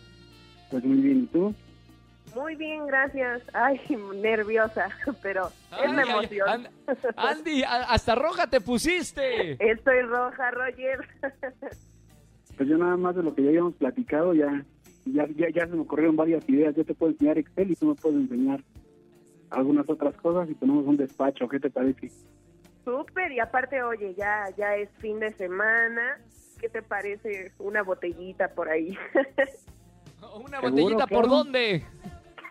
Pues 0.72 0.84
muy 0.84 0.98
bien. 0.98 1.24
¿Y 1.24 1.28
tú? 1.28 1.54
Muy 2.36 2.56
bien, 2.56 2.86
gracias. 2.88 3.42
Ay, 3.54 3.80
nerviosa, 4.16 4.90
pero 5.22 5.48
es 5.84 5.92
la 5.94 6.02
Ay, 6.04 6.10
ay, 6.10 6.10
emoción. 6.12 6.50
An- 6.50 6.68
Andy, 7.16 7.64
hasta 7.64 8.16
roja 8.16 8.48
te 8.48 8.62
pusiste. 8.62 9.52
Estoy 9.72 10.02
roja, 10.02 10.52
Roger. 10.52 11.00
Pues 12.56 12.70
yo 12.70 12.78
nada 12.78 12.96
más 12.98 13.16
de 13.16 13.24
lo 13.24 13.34
que 13.34 13.42
ya 13.42 13.50
habíamos 13.50 13.74
platicado, 13.74 14.36
ya, 14.36 14.64
ya, 15.06 15.26
ya, 15.36 15.48
ya 15.50 15.62
se 15.66 15.74
me 15.74 15.82
ocurrieron 15.82 16.16
varias 16.16 16.48
ideas. 16.48 16.76
Yo 16.76 16.86
te 16.86 16.94
puedo 16.94 17.12
enseñar 17.12 17.40
Excel 17.40 17.72
y 17.72 17.76
tú 17.76 17.88
me 17.88 17.96
puedes 17.96 18.20
enseñar 18.20 18.62
algunas 19.50 19.90
otras 19.90 20.16
cosas 20.18 20.48
y 20.48 20.54
tenemos 20.54 20.86
un 20.86 20.96
despacho. 20.96 21.48
¿Qué 21.50 21.60
te 21.60 21.72
parece? 21.72 22.12
Súper, 22.86 23.32
y 23.32 23.40
aparte, 23.40 23.82
oye, 23.82 24.14
ya, 24.14 24.46
ya 24.56 24.76
es 24.76 24.88
fin 25.00 25.20
de 25.20 25.32
semana. 25.34 26.20
¿Qué 26.62 26.70
te 26.70 26.84
parece 26.84 27.52
una 27.58 27.82
botellita 27.82 28.50
por 28.54 28.70
ahí? 28.70 28.96
Una 30.22 30.62
¿Seguro, 30.62 30.70
botellita 30.70 31.08
por 31.08 31.24
claro? 31.24 31.28
dónde? 31.38 31.84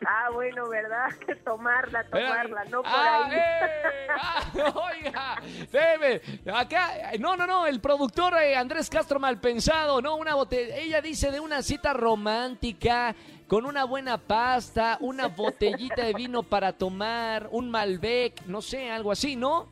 Ah, 0.07 0.31
bueno, 0.33 0.69
¿verdad? 0.69 1.09
tomarla, 1.45 2.05
tomarla, 2.05 2.65
no 2.65 2.83
por 2.83 2.91
Ah, 2.93 3.25
ahí. 3.27 3.33
eh, 3.37 4.07
ah, 4.19 4.45
oiga, 4.93 6.59
acá, 6.59 6.91
no, 7.19 7.37
no, 7.37 7.47
no, 7.47 7.67
el 7.67 7.81
productor 7.81 8.35
eh, 8.43 8.57
Andrés 8.57 8.89
Castro 8.91 9.19
Malpensado, 9.21 10.01
no, 10.03 10.17
una 10.17 10.35
botella, 10.35 10.77
ella 10.77 11.01
dice 11.01 11.31
de 11.31 11.41
una 11.41 11.63
cita 11.63 11.93
romántica, 11.93 13.15
con 13.47 13.67
una 13.67 13.85
buena 13.85 14.19
pasta, 14.19 14.97
una 15.01 15.29
botellita 15.29 16.05
de 16.05 16.15
vino 16.15 16.43
para 16.43 16.73
tomar, 16.73 17.49
un 17.51 17.71
Malbec, 17.71 18.43
no 18.47 18.63
sé, 18.63 18.91
algo 18.91 19.13
así, 19.13 19.37
¿no? 19.37 19.69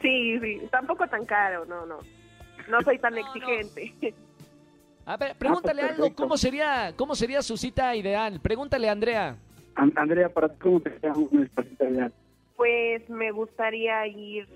Sí, 0.00 0.38
sí, 0.40 0.62
tampoco 0.70 1.06
tan 1.08 1.24
caro, 1.24 1.64
no, 1.64 1.84
no. 1.84 1.98
No 2.68 2.80
soy 2.82 2.98
tan 2.98 3.14
No, 3.14 3.20
no. 3.20 3.26
exigente. 3.26 4.14
A 5.06 5.16
ver, 5.16 5.34
pregúntale 5.36 5.82
algo. 5.82 6.14
¿cómo 6.14 6.36
sería, 6.36 6.92
cómo 6.94 7.14
sería 7.14 7.40
su 7.40 7.56
cita 7.56 7.96
ideal? 7.96 8.40
Pregúntale 8.40 8.90
Andrea. 8.90 9.36
An- 9.78 9.92
Andrea, 9.96 10.28
¿para 10.28 10.48
ti 10.48 10.56
cómo 10.60 10.80
te 10.80 10.90
queda 10.96 11.12
un 11.14 11.28
despacito 11.40 11.84
ideal? 11.88 12.12
Pues 12.56 13.08
me 13.08 13.30
gustaría 13.30 14.06
ir 14.06 14.46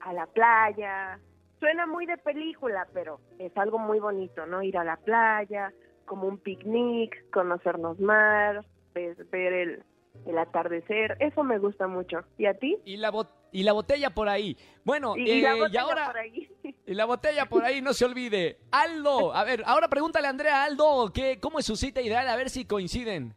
a 0.00 0.12
la 0.12 0.26
playa. 0.26 1.18
Suena 1.58 1.86
muy 1.86 2.06
de 2.06 2.18
película, 2.18 2.86
pero 2.92 3.20
es 3.38 3.56
algo 3.56 3.78
muy 3.78 3.98
bonito, 3.98 4.46
¿no? 4.46 4.62
Ir 4.62 4.76
a 4.76 4.84
la 4.84 4.96
playa, 4.96 5.72
como 6.04 6.26
un 6.28 6.38
picnic, 6.38 7.30
conocernos 7.30 7.98
más, 8.00 8.64
ver, 8.94 9.16
ver 9.30 9.52
el, 9.52 9.82
el 10.26 10.38
atardecer. 10.38 11.16
Eso 11.20 11.42
me 11.44 11.58
gusta 11.58 11.86
mucho. 11.86 12.18
¿Y 12.36 12.46
a 12.46 12.54
ti? 12.54 12.76
Y 12.84 12.96
la, 12.98 13.10
bot- 13.12 13.32
y 13.52 13.62
la 13.62 13.72
botella 13.72 14.10
por 14.10 14.28
ahí. 14.28 14.56
Bueno, 14.84 15.16
Y, 15.16 15.30
y 15.30 15.40
la 15.40 15.54
eh, 15.54 15.58
botella 15.60 15.82
ahora... 15.82 16.06
por 16.06 16.18
ahí. 16.18 16.48
Y 16.84 16.94
la 16.94 17.04
botella 17.04 17.46
por 17.46 17.64
ahí, 17.64 17.80
no 17.80 17.92
se 17.92 18.04
olvide. 18.04 18.58
Aldo, 18.72 19.32
a 19.32 19.44
ver, 19.44 19.62
ahora 19.66 19.86
pregúntale 19.88 20.26
a 20.26 20.30
Andrea 20.30 20.64
Aldo, 20.64 21.12
¿qué, 21.14 21.38
¿cómo 21.40 21.60
es 21.60 21.64
su 21.66 21.76
cita 21.76 22.00
ideal? 22.02 22.26
A 22.28 22.34
ver 22.36 22.50
si 22.50 22.64
coinciden. 22.66 23.34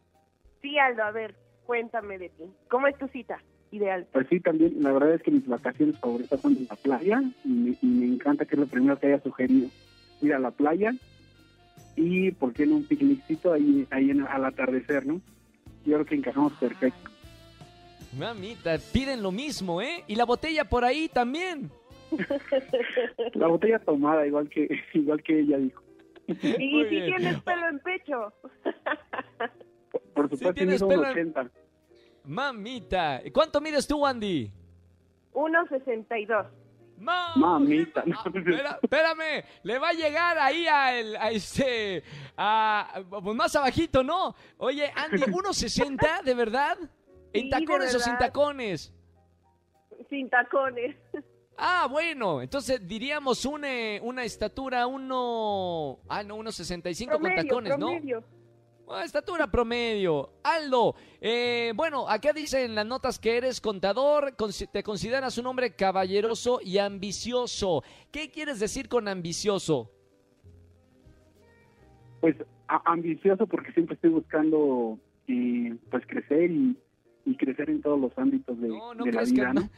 Sí, 0.66 0.76
Aldo, 0.80 1.04
a 1.04 1.12
ver, 1.12 1.36
cuéntame 1.64 2.18
de 2.18 2.28
ti. 2.30 2.42
¿Cómo 2.68 2.88
es 2.88 2.98
tu 2.98 3.06
cita 3.06 3.40
ideal? 3.70 4.04
Pues 4.12 4.26
sí, 4.28 4.40
también, 4.40 4.82
la 4.82 4.90
verdad 4.90 5.14
es 5.14 5.22
que 5.22 5.30
mis 5.30 5.46
vacaciones 5.46 5.96
favoritas 6.00 6.40
son 6.40 6.56
en 6.56 6.66
la 6.68 6.74
playa 6.74 7.22
y 7.44 7.48
me, 7.48 7.76
y 7.80 7.86
me 7.86 8.06
encanta 8.06 8.44
que 8.46 8.56
es 8.56 8.60
lo 8.60 8.66
primero 8.66 8.98
que 8.98 9.06
haya 9.06 9.22
sugerido. 9.22 9.68
Ir 10.22 10.34
a 10.34 10.40
la 10.40 10.50
playa 10.50 10.92
y, 11.94 12.32
¿por 12.32 12.52
qué 12.52 12.66
no 12.66 12.74
un 12.76 12.84
picnicito 12.84 13.52
ahí, 13.52 13.86
ahí 13.92 14.10
en- 14.10 14.26
al 14.26 14.44
atardecer, 14.44 15.06
no? 15.06 15.20
Yo 15.84 15.94
creo 15.94 16.04
que 16.04 16.16
encajamos 16.16 16.52
perfecto. 16.54 17.10
Mamita, 18.18 18.76
piden 18.92 19.22
lo 19.22 19.30
mismo, 19.30 19.80
¿eh? 19.80 20.02
Y 20.08 20.16
la 20.16 20.24
botella 20.24 20.64
por 20.64 20.84
ahí 20.84 21.08
también. 21.08 21.70
La 23.34 23.46
botella 23.46 23.78
tomada, 23.78 24.26
igual 24.26 24.48
que 24.48 24.68
igual 24.94 25.22
que 25.22 25.38
ella 25.40 25.58
dijo. 25.58 25.82
Y 26.26 26.32
Muy 26.74 26.84
si 26.86 26.90
bien. 26.90 27.06
tienes 27.06 27.40
pelo 27.42 27.68
en 27.68 27.78
pecho. 27.80 28.32
Por, 30.28 30.30
por 30.30 30.38
Sí 30.38 30.44
supuesto, 30.44 30.54
tienes 30.54 30.82
mido 30.82 30.88
pelo 30.88 31.00
un 31.02 31.06
en- 31.18 31.28
80. 31.30 31.50
Mamita. 32.24 33.22
¿Cuánto 33.32 33.60
mides 33.60 33.86
tú, 33.86 34.04
Andy? 34.06 34.50
1.62. 35.32 36.46
Ma- 36.98 37.34
Mamita. 37.36 38.02
Ah, 38.12 38.22
espera- 38.34 38.78
espérame, 38.82 39.44
le 39.62 39.78
va 39.78 39.88
a 39.90 39.92
llegar 39.92 40.38
ahí 40.38 40.66
al- 40.66 41.16
a, 41.16 41.30
este, 41.30 42.02
a, 42.36 43.02
pues 43.22 43.36
más 43.36 43.54
abajito, 43.54 44.02
¿no? 44.02 44.34
Oye, 44.56 44.90
Andy, 44.94 45.18
1.60, 45.22 46.22
¿de 46.24 46.34
verdad? 46.34 46.78
¿En 47.32 47.42
Sí, 47.42 47.50
tacones 47.50 47.94
o 47.94 47.98
sin 48.00 48.14
verdad. 48.14 48.26
tacones? 48.28 48.94
Sin 50.08 50.30
tacones. 50.30 50.96
Ah, 51.58 51.86
bueno, 51.90 52.42
entonces 52.42 52.86
diríamos 52.86 53.44
una, 53.46 53.68
una 54.02 54.24
estatura, 54.24 54.86
uno... 54.86 55.98
Ah, 56.08 56.22
no, 56.22 56.36
1.65 56.38 57.10
con 57.12 57.20
Promedio, 57.20 57.42
tacones, 57.44 57.78
¿no? 57.78 57.88
Ah, 58.88 59.04
estatura 59.04 59.50
promedio. 59.50 60.30
Aldo, 60.44 60.94
eh, 61.20 61.72
bueno, 61.74 62.08
acá 62.08 62.32
dicen 62.32 62.74
las 62.74 62.86
notas 62.86 63.18
que 63.18 63.36
eres 63.36 63.60
contador, 63.60 64.34
te 64.72 64.82
consideras 64.82 65.38
un 65.38 65.46
hombre 65.46 65.74
caballeroso 65.74 66.60
y 66.62 66.78
ambicioso. 66.78 67.82
¿Qué 68.12 68.30
quieres 68.30 68.60
decir 68.60 68.88
con 68.88 69.08
ambicioso? 69.08 69.90
Pues 72.20 72.36
ambicioso 72.66 73.46
porque 73.46 73.72
siempre 73.72 73.96
estoy 73.96 74.10
buscando 74.10 74.98
eh, 75.26 75.76
pues 75.90 76.06
crecer 76.06 76.50
y, 76.50 76.76
y 77.24 77.36
crecer 77.36 77.70
en 77.70 77.82
todos 77.82 78.00
los 78.00 78.16
ámbitos 78.16 78.60
de, 78.60 78.68
No, 78.68 78.94
no 78.94 79.04
de 79.04 79.12
la 79.12 79.22
vida, 79.24 79.52
¿no? 79.52 79.68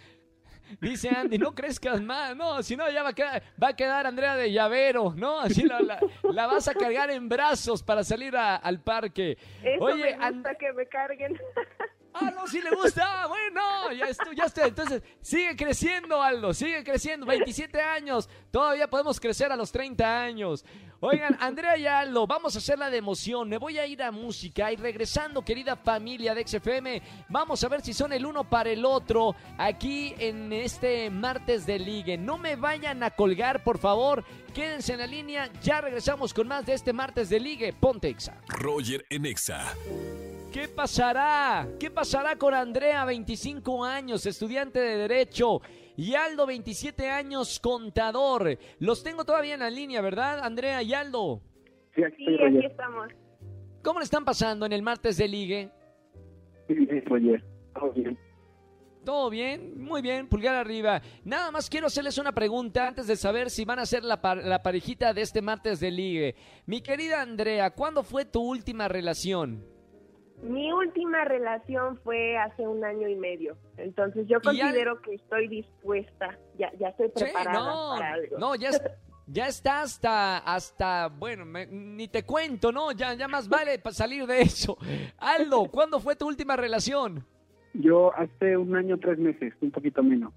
Dice 0.81 1.09
Andy, 1.09 1.39
no 1.39 1.55
crezcas 1.55 2.01
más, 2.01 2.37
no, 2.37 2.63
si 2.63 2.77
no 2.77 2.91
ya 2.91 3.03
va 3.03 3.11
a 3.11 3.13
quedar, 3.15 3.43
va 3.63 3.69
a 3.69 3.77
quedar 3.77 4.07
Andrea 4.07 4.37
de 4.37 4.53
llavero, 4.53 5.13
¿no? 5.17 5.41
Así 5.41 5.63
la, 5.65 5.81
la- 5.81 6.01
la 6.23 6.47
vas 6.47 6.69
a 6.69 6.75
cargar 6.75 7.11
en 7.11 7.29
brazos 7.29 7.83
para 7.83 8.05
salir 8.05 8.37
a- 8.37 8.57
al 8.57 8.81
parque. 8.81 9.37
Eso 9.63 9.85
Oye, 9.85 10.05
me 10.05 10.11
gusta 10.13 10.27
And- 10.27 10.57
que 10.59 10.73
me 10.73 10.87
carguen. 10.87 11.39
Ah, 12.21 12.31
no, 12.35 12.47
sí 12.47 12.61
le 12.61 12.71
gusta. 12.71 13.23
Ah, 13.23 13.27
bueno, 13.27 13.93
ya 13.93 14.07
estoy, 14.07 14.37
ya 14.37 14.45
estoy. 14.45 14.69
Entonces, 14.69 15.03
sigue 15.21 15.57
creciendo, 15.57 16.23
Aldo, 16.23 16.53
sigue 16.53 16.83
creciendo. 16.85 17.27
27 17.27 17.81
años. 17.81 18.29
Todavía 18.51 18.89
podemos 18.89 19.21
crecer 19.21 19.53
a 19.53 19.57
los 19.57 19.71
30 19.73 20.23
años. 20.23 20.65
Oigan, 21.01 21.37
Andrea 21.39 21.77
y 21.77 21.87
Aldo, 21.87 22.27
vamos 22.27 22.57
a 22.57 22.59
hacerla 22.59 22.91
de 22.91 22.97
emoción. 22.97 23.49
Me 23.49 23.59
voy 23.59 23.79
a 23.79 23.87
ir 23.87 24.03
a 24.03 24.11
música 24.11 24.73
y 24.73 24.77
regresando, 24.77 25.43
querida 25.43 25.77
familia 25.77 26.35
de 26.35 26.45
XFM, 26.45 27.01
vamos 27.29 27.63
a 27.63 27.69
ver 27.69 27.83
si 27.83 27.95
son 27.95 28.13
el 28.13 28.27
uno 28.27 28.43
para 28.43 28.71
el 28.71 28.85
otro 28.85 29.37
aquí 29.59 30.15
en 30.19 30.53
este 30.53 31.09
martes 31.11 31.67
de 31.67 31.79
ligue. 31.79 32.19
No 32.19 32.37
me 32.37 32.57
vayan 32.57 33.05
a 33.05 33.11
colgar, 33.11 33.63
por 33.63 33.79
favor. 33.79 34.25
Quédense 34.53 34.95
en 34.95 34.99
la 34.99 35.07
línea. 35.07 35.49
Ya 35.63 35.81
regresamos 35.81 36.35
con 36.35 36.49
más 36.49 36.67
de 36.67 36.75
este 36.75 36.93
martes 36.93 37.29
de 37.29 37.39
ligue. 37.39 37.73
Ponte 37.73 38.09
Exa. 38.09 38.41
Roger 38.49 39.07
en 39.09 39.27
Exa. 39.27 39.73
¿Qué 40.53 40.67
pasará? 40.69 41.69
¿Qué 41.79 41.91
pasará 41.91 42.37
con 42.37 42.55
Andrea, 42.55 43.05
25 43.05 43.85
años, 43.85 44.25
estudiante 44.27 44.81
de 44.81 44.97
Derecho? 44.97 45.61
Y 45.97 46.15
Aldo, 46.15 46.47
27 46.47 47.11
años, 47.11 47.61
contador. 47.61 48.57
Los 48.79 49.03
tengo 49.03 49.25
todavía 49.25 49.55
en 49.55 49.61
la 49.61 49.71
línea, 49.71 50.01
¿verdad, 50.01 50.41
Andrea 50.43 50.83
y 50.83 50.95
Aldo? 50.95 51.43
Sí, 51.95 52.03
aquí 52.03 52.25
Sí, 52.25 52.65
estamos. 52.65 53.09
¿Cómo 53.83 53.99
le 53.99 54.05
están 54.05 54.25
pasando 54.25 54.65
en 54.65 54.73
el 54.73 54.83
martes 54.83 55.17
de 55.19 55.29
ligue? 55.29 55.71
Sí, 56.67 56.75
sí, 56.77 57.01
Roger. 57.01 57.45
Todo 57.75 57.93
bien. 57.93 58.19
¿Todo 59.05 59.31
bien? 59.31 59.83
Muy 59.83 60.03
bien, 60.03 60.29
pulgar 60.29 60.55
arriba. 60.55 61.01
Nada 61.25 61.51
más 61.51 61.69
quiero 61.71 61.87
hacerles 61.87 62.19
una 62.19 62.33
pregunta 62.33 62.89
antes 62.89 63.07
de 63.07 63.17
saber 63.17 63.51
si 63.51 63.65
van 63.65 63.79
a 63.79 63.87
ser 63.87 64.05
la, 64.05 64.21
par- 64.21 64.45
la 64.45 64.63
parejita 64.63 65.13
de 65.15 65.23
este 65.23 65.41
martes 65.43 65.81
de 65.81 65.91
ligue. 65.91 66.35
Mi 66.67 66.81
querida 66.83 67.21
Andrea, 67.23 67.71
¿cuándo 67.71 68.03
fue 68.03 68.25
tu 68.25 68.41
última 68.43 68.87
relación? 68.89 69.65
Mi 70.43 70.73
última 70.73 71.25
relación 71.25 71.99
fue 72.05 72.37
hace 72.37 72.67
un 72.67 72.85
año 72.85 73.09
y 73.09 73.17
medio. 73.17 73.57
Entonces 73.77 74.27
yo 74.29 74.39
¿Y 74.39 74.57
ya- 74.57 74.65
considero 74.65 75.01
que 75.03 75.15
estoy 75.15 75.49
dispuesta. 75.49 76.39
Ya, 76.57 76.71
ya 76.79 76.89
estoy 76.89 77.09
Sí, 77.17 77.25
preparada 77.25 77.59
no, 77.59 77.95
para 77.99 78.13
algo. 78.15 78.39
no, 78.39 78.55
ya, 78.55 78.69
es- 78.71 78.83
ya 79.27 79.49
está 79.49 79.83
hasta, 79.83 80.39
hasta, 80.39 81.09
bueno, 81.09 81.45
me- 81.45 81.67
ni 81.67 82.07
te 82.09 82.23
cuento, 82.25 82.71
¿no? 82.73 82.93
Ya, 82.93 83.15
ya 83.15 83.27
más 83.29 83.49
vale 83.49 83.79
pa- 83.81 83.93
salir 83.93 84.27
de 84.27 84.43
eso. 84.43 84.79
Aldo, 85.19 85.69
¿cuándo 85.71 85.99
fue 86.01 86.15
tu 86.17 86.27
última 86.29 86.57
relación? 86.57 87.25
Yo 87.75 88.13
hace 88.15 88.57
un 88.57 88.75
año, 88.77 88.97
tres 88.99 89.19
meses, 89.19 89.53
un 89.61 89.71
poquito 89.71 90.03
menos. 90.03 90.33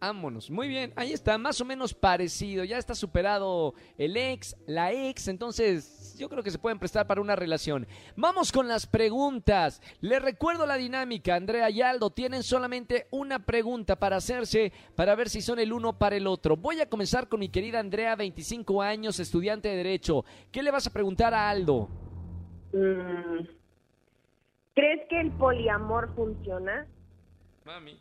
Vámonos, 0.00 0.50
muy 0.50 0.66
bien, 0.66 0.94
ahí 0.96 1.12
está, 1.12 1.36
más 1.36 1.60
o 1.60 1.64
menos 1.66 1.92
parecido, 1.92 2.64
ya 2.64 2.78
está 2.78 2.94
superado 2.94 3.74
el 3.98 4.16
ex, 4.16 4.56
la 4.66 4.92
ex, 4.92 5.28
entonces 5.28 6.16
yo 6.18 6.30
creo 6.30 6.42
que 6.42 6.50
se 6.50 6.58
pueden 6.58 6.78
prestar 6.78 7.06
para 7.06 7.20
una 7.20 7.36
relación. 7.36 7.86
Vamos 8.16 8.50
con 8.50 8.66
las 8.66 8.86
preguntas. 8.86 9.82
Les 10.00 10.22
recuerdo 10.22 10.64
la 10.64 10.76
dinámica, 10.76 11.34
Andrea 11.34 11.68
y 11.68 11.82
Aldo 11.82 12.08
tienen 12.08 12.42
solamente 12.42 13.08
una 13.10 13.44
pregunta 13.44 13.96
para 13.96 14.16
hacerse 14.16 14.72
para 14.96 15.14
ver 15.14 15.28
si 15.28 15.42
son 15.42 15.58
el 15.58 15.70
uno 15.70 15.98
para 15.98 16.16
el 16.16 16.26
otro. 16.26 16.56
Voy 16.56 16.80
a 16.80 16.88
comenzar 16.88 17.28
con 17.28 17.40
mi 17.40 17.50
querida 17.50 17.78
Andrea, 17.78 18.16
25 18.16 18.80
años, 18.80 19.20
estudiante 19.20 19.68
de 19.68 19.76
Derecho. 19.76 20.24
¿Qué 20.50 20.62
le 20.62 20.70
vas 20.70 20.86
a 20.86 20.92
preguntar 20.94 21.34
a 21.34 21.50
Aldo? 21.50 21.90
Mm. 22.72 23.46
¿Crees 24.74 25.06
que 25.10 25.20
el 25.20 25.30
poliamor 25.32 26.14
funciona? 26.14 26.86
Mami. 27.66 28.00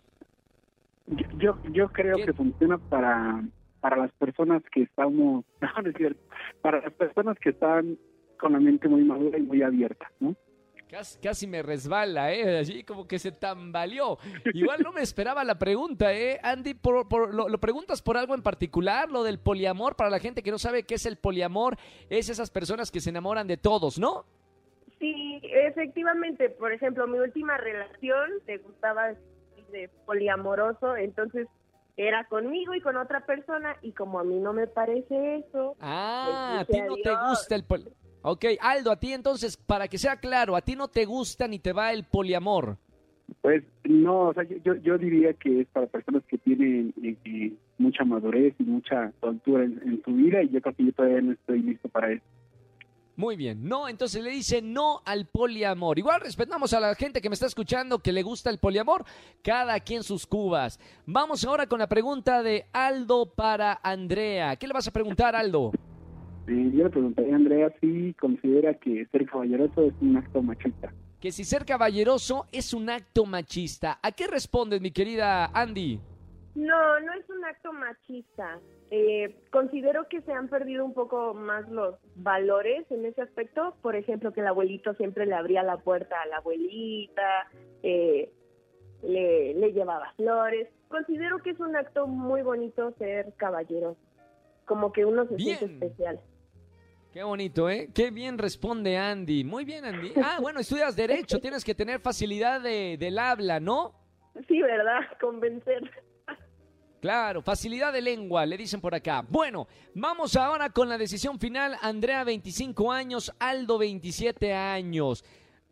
Yo, 1.09 1.25
yo, 1.37 1.57
yo 1.71 1.87
creo 1.89 2.17
¿Qué? 2.17 2.25
que 2.25 2.33
funciona 2.33 2.77
para, 2.77 3.43
para 3.81 3.97
las 3.97 4.11
personas 4.13 4.61
que 4.71 4.83
estamos, 4.83 5.43
no, 5.61 5.81
no 5.81 5.89
es 5.89 5.95
cierto, 5.95 6.21
para 6.61 6.81
las 6.81 6.93
personas 6.93 7.37
que 7.39 7.49
están 7.49 7.97
con 8.39 8.53
la 8.53 8.59
mente 8.59 8.87
muy 8.87 9.03
madura 9.03 9.37
y 9.37 9.41
muy 9.41 9.61
abierta, 9.61 10.09
¿no? 10.19 10.35
Casi, 10.89 11.19
casi 11.19 11.45
me 11.45 11.61
resbala, 11.61 12.33
¿eh? 12.33 12.59
Así 12.61 12.83
como 12.83 13.07
que 13.07 13.19
se 13.19 13.31
tambaleó. 13.31 14.17
Igual 14.55 14.81
no 14.81 14.91
me 14.91 15.01
esperaba 15.01 15.43
la 15.43 15.59
pregunta, 15.59 16.11
¿eh? 16.15 16.39
Andy, 16.41 16.73
por, 16.73 17.07
por- 17.07 17.31
lo, 17.31 17.47
¿lo 17.47 17.59
preguntas 17.59 18.01
por 18.01 18.17
algo 18.17 18.33
en 18.33 18.41
particular? 18.41 19.11
Lo 19.11 19.21
del 19.23 19.37
poliamor, 19.37 19.95
para 19.95 20.09
la 20.09 20.17
gente 20.17 20.41
que 20.41 20.49
no 20.49 20.57
sabe 20.57 20.81
qué 20.83 20.95
es 20.95 21.05
el 21.05 21.17
poliamor, 21.17 21.77
es 22.09 22.29
esas 22.29 22.49
personas 22.49 22.89
que 22.89 23.01
se 23.01 23.11
enamoran 23.11 23.45
de 23.45 23.57
todos, 23.57 23.99
¿no? 23.99 24.25
Sí, 24.99 25.39
efectivamente. 25.43 26.49
Por 26.49 26.73
ejemplo, 26.73 27.05
mi 27.05 27.19
última 27.19 27.55
relación 27.57 28.31
te 28.47 28.57
gustaba 28.57 29.11
de 29.71 29.89
poliamoroso, 30.05 30.95
entonces 30.95 31.47
era 31.97 32.23
conmigo 32.25 32.73
y 32.75 32.81
con 32.81 32.95
otra 32.95 33.25
persona 33.25 33.75
y 33.81 33.91
como 33.91 34.19
a 34.19 34.23
mí 34.23 34.39
no 34.39 34.53
me 34.53 34.67
parece 34.67 35.37
eso, 35.37 35.75
Ah, 35.81 36.59
a 36.61 36.65
ti 36.65 36.79
no 36.81 36.95
te 36.95 37.11
gusta 37.29 37.55
el 37.55 37.63
poli... 37.63 37.85
Ok, 38.21 38.45
Aldo, 38.61 38.91
a 38.91 38.99
ti 38.99 39.13
entonces, 39.13 39.55
para 39.55 39.87
que 39.87 39.97
sea 39.97 40.17
claro, 40.17 40.55
a 40.55 40.61
ti 40.61 40.75
no 40.75 40.87
te 40.87 41.05
gusta 41.05 41.47
ni 41.47 41.59
te 41.59 41.73
va 41.73 41.91
el 41.91 42.03
poliamor. 42.03 42.77
Pues 43.41 43.63
no, 43.83 44.29
o 44.29 44.33
sea, 44.33 44.43
yo, 44.43 44.57
yo, 44.63 44.75
yo 44.75 44.97
diría 44.97 45.33
que 45.33 45.61
es 45.61 45.67
para 45.67 45.87
personas 45.87 46.23
que 46.27 46.37
tienen 46.37 46.93
eh, 47.03 47.15
eh, 47.25 47.53
mucha 47.77 48.03
madurez 48.03 48.55
y 48.59 48.63
mucha 48.63 49.11
soltura 49.21 49.63
en, 49.63 49.79
en 49.85 50.01
su 50.03 50.11
vida 50.13 50.41
y 50.41 50.49
yo 50.49 50.61
creo 50.61 50.75
que 50.75 50.85
yo 50.85 50.93
todavía 50.93 51.21
no 51.21 51.33
estoy 51.33 51.61
listo 51.61 51.89
para 51.89 52.11
eso. 52.11 52.23
Muy 53.19 53.35
bien, 53.35 53.67
no, 53.67 53.89
entonces 53.89 54.23
le 54.23 54.29
dice 54.29 54.61
no 54.61 55.01
al 55.03 55.25
poliamor. 55.25 55.99
Igual 55.99 56.21
respetamos 56.21 56.71
a 56.71 56.79
la 56.79 56.95
gente 56.95 57.19
que 57.19 57.27
me 57.27 57.33
está 57.33 57.47
escuchando 57.47 57.99
que 57.99 58.13
le 58.13 58.23
gusta 58.23 58.49
el 58.49 58.59
poliamor, 58.59 59.03
cada 59.43 59.77
quien 59.81 60.03
sus 60.03 60.25
cubas. 60.25 60.79
Vamos 61.05 61.43
ahora 61.43 61.67
con 61.67 61.79
la 61.79 61.87
pregunta 61.87 62.41
de 62.41 62.67
Aldo 62.71 63.25
para 63.25 63.77
Andrea. 63.83 64.55
¿Qué 64.55 64.67
le 64.67 64.73
vas 64.73 64.87
a 64.87 64.91
preguntar, 64.91 65.35
Aldo? 65.35 65.73
Yo 66.47 66.53
le 66.85 66.89
preguntaría 66.89 67.33
a 67.33 67.35
Andrea 67.35 67.75
si 67.81 68.13
considera 68.13 68.73
que 68.75 69.05
ser 69.11 69.25
caballeroso 69.25 69.81
es 69.83 69.93
un 69.99 70.15
acto 70.15 70.41
machista. 70.41 70.93
Que 71.19 71.33
si 71.33 71.43
ser 71.43 71.65
caballeroso 71.65 72.45
es 72.53 72.73
un 72.73 72.89
acto 72.89 73.25
machista. 73.25 73.99
¿A 74.01 74.13
qué 74.13 74.27
respondes, 74.27 74.79
mi 74.79 74.91
querida 74.91 75.47
Andy? 75.47 75.99
No, 76.59 76.99
no 76.99 77.13
es 77.13 77.29
un 77.29 77.45
acto 77.45 77.71
machista. 77.71 78.59
Eh, 78.91 79.33
considero 79.49 80.09
que 80.09 80.21
se 80.23 80.33
han 80.33 80.49
perdido 80.49 80.83
un 80.83 80.93
poco 80.93 81.33
más 81.33 81.69
los 81.69 81.95
valores 82.15 82.85
en 82.91 83.05
ese 83.05 83.21
aspecto. 83.21 83.77
Por 83.81 83.95
ejemplo, 83.95 84.33
que 84.33 84.41
el 84.41 84.47
abuelito 84.47 84.93
siempre 84.95 85.25
le 85.25 85.35
abría 85.35 85.63
la 85.63 85.77
puerta 85.77 86.19
a 86.21 86.25
la 86.25 86.37
abuelita, 86.37 87.47
eh, 87.81 88.29
le, 89.03 89.53
le 89.53 89.71
llevaba 89.71 90.11
flores. 90.17 90.67
Considero 90.89 91.41
que 91.41 91.51
es 91.51 91.59
un 91.61 91.77
acto 91.77 92.07
muy 92.07 92.41
bonito 92.41 92.91
ser 92.97 93.33
caballero. 93.37 93.95
Como 94.65 94.91
que 94.91 95.05
uno 95.05 95.27
se 95.27 95.35
Bien. 95.35 95.57
siente 95.59 95.85
especial. 95.85 96.19
Qué 97.13 97.23
bonito, 97.23 97.69
¿eh? 97.69 97.89
Qué 97.95 98.11
bien 98.11 98.37
responde 98.37 98.97
Andy. 98.97 99.45
Muy 99.45 99.63
bien, 99.63 99.85
Andy. 99.85 100.11
Ah, 100.21 100.39
bueno, 100.41 100.59
estudias 100.59 100.97
Derecho, 100.97 101.39
tienes 101.39 101.63
que 101.63 101.73
tener 101.73 102.01
facilidad 102.01 102.59
de, 102.59 102.97
del 102.99 103.17
habla, 103.17 103.61
¿no? 103.61 103.93
Sí, 104.49 104.61
¿verdad? 104.61 104.99
Convencer. 105.21 105.89
Claro, 107.01 107.41
facilidad 107.41 107.93
de 107.93 108.01
lengua, 108.01 108.45
le 108.45 108.57
dicen 108.57 108.81
por 108.81 108.93
acá. 108.93 109.25
Bueno, 109.27 109.67
vamos 109.95 110.35
ahora 110.35 110.69
con 110.69 110.89
la 110.89 110.97
decisión 110.97 111.39
final. 111.39 111.77
Andrea, 111.81 112.25
25 112.25 112.91
años, 112.91 113.33
Aldo, 113.39 113.77
27 113.77 114.53
años. 114.53 115.23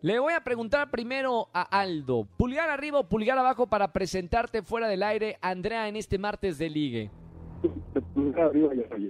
Le 0.01 0.19
voy 0.19 0.33
a 0.33 0.43
preguntar 0.43 0.89
primero 0.89 1.49
a 1.53 1.63
Aldo. 1.63 2.25
¿Pulgar 2.37 2.69
arriba 2.69 2.99
o 2.99 3.09
pulgar 3.09 3.37
abajo 3.37 3.67
para 3.67 3.91
presentarte 3.91 4.61
fuera 4.61 4.87
del 4.87 5.03
aire, 5.03 5.37
Andrea, 5.41 5.87
en 5.89 5.97
este 5.97 6.17
martes 6.17 6.57
de 6.57 6.69
ligue? 6.69 7.11
Pues, 7.61 8.35
arriba 8.37 8.69
ya. 8.75 9.09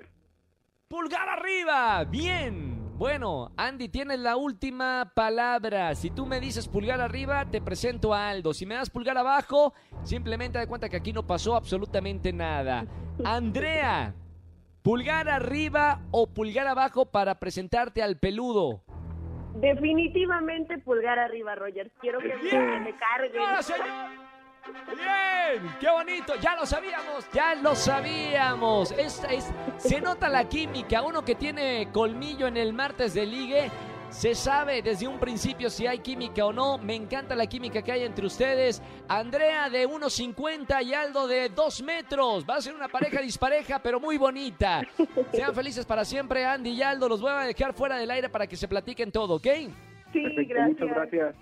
Pulgar 0.87 1.29
arriba. 1.29 2.03
Bien. 2.05 2.86
Bueno, 2.97 3.51
Andy, 3.57 3.89
tienes 3.89 4.17
la 4.17 4.37
última 4.37 5.11
palabra. 5.13 5.93
Si 5.93 6.09
tú 6.09 6.25
me 6.25 6.39
dices 6.39 6.67
pulgar 6.67 6.99
arriba, 6.99 7.45
te 7.45 7.61
presento 7.61 8.11
a 8.11 8.27
Aldo. 8.29 8.55
Si 8.55 8.65
me 8.65 8.73
das 8.73 8.89
pulgar 8.89 9.15
abajo, 9.19 9.75
simplemente 10.01 10.57
da 10.57 10.65
cuenta 10.65 10.89
que 10.89 10.97
aquí 10.97 11.13
no 11.13 11.21
pasó 11.21 11.55
absolutamente 11.55 12.33
nada. 12.33 12.87
Andrea, 13.23 14.15
pulgar 14.81 15.29
arriba 15.29 16.01
o 16.09 16.25
pulgar 16.25 16.65
abajo 16.65 17.05
para 17.05 17.35
presentarte 17.35 18.01
al 18.01 18.17
peludo. 18.17 18.81
Definitivamente 19.53 20.79
pulgar 20.79 21.19
arriba, 21.19 21.53
Roger. 21.53 21.91
Quiero 22.01 22.17
que 22.17 22.35
me, 22.35 22.79
me 22.79 22.95
carguen. 22.97 23.41
¡No, 23.43 23.61
señor! 23.61 24.26
Bien, 24.95 25.71
qué 25.79 25.89
bonito, 25.89 26.33
ya 26.41 26.55
lo 26.55 26.65
sabíamos, 26.65 27.25
ya 27.33 27.55
lo 27.55 27.75
sabíamos. 27.75 28.91
Es, 28.91 29.23
es- 29.29 29.51
se 29.77 30.01
nota 30.01 30.29
la 30.29 30.47
química, 30.49 31.01
uno 31.01 31.23
que 31.23 31.35
tiene 31.35 31.89
colmillo 31.91 32.47
en 32.47 32.57
el 32.57 32.73
martes 32.73 33.13
de 33.13 33.25
ligue, 33.25 33.69
se 34.09 34.33
sabe 34.35 34.81
desde 34.81 35.05
un 35.07 35.19
principio 35.19 35.69
si 35.69 35.85
hay 35.85 35.99
química 35.99 36.45
o 36.45 36.53
no. 36.53 36.77
Me 36.77 36.95
encanta 36.95 37.35
la 37.35 37.45
química 37.45 37.81
que 37.81 37.91
hay 37.91 38.03
entre 38.03 38.25
ustedes. 38.25 38.81
Andrea 39.09 39.69
de 39.69 39.85
1.50 39.87 40.81
y 40.83 40.93
Aldo 40.93 41.27
de 41.27 41.49
2 41.49 41.83
metros. 41.83 42.45
Va 42.49 42.55
a 42.55 42.61
ser 42.61 42.73
una 42.73 42.87
pareja 42.87 43.19
dispareja, 43.21 43.79
pero 43.79 43.99
muy 43.99 44.17
bonita. 44.17 44.81
Sean 45.33 45.53
felices 45.53 45.85
para 45.85 46.05
siempre, 46.05 46.45
Andy 46.45 46.69
y 46.71 46.81
Aldo. 46.81 47.09
Los 47.09 47.19
voy 47.21 47.31
a 47.31 47.39
dejar 47.41 47.73
fuera 47.73 47.97
del 47.97 48.09
aire 48.09 48.29
para 48.29 48.47
que 48.47 48.55
se 48.55 48.67
platiquen 48.69 49.11
todo, 49.11 49.35
¿ok? 49.35 49.43
Sí, 50.13 50.21
Perfecto, 50.23 50.53
gracias. 50.55 50.79
muchas 50.79 50.95
gracias. 50.95 51.35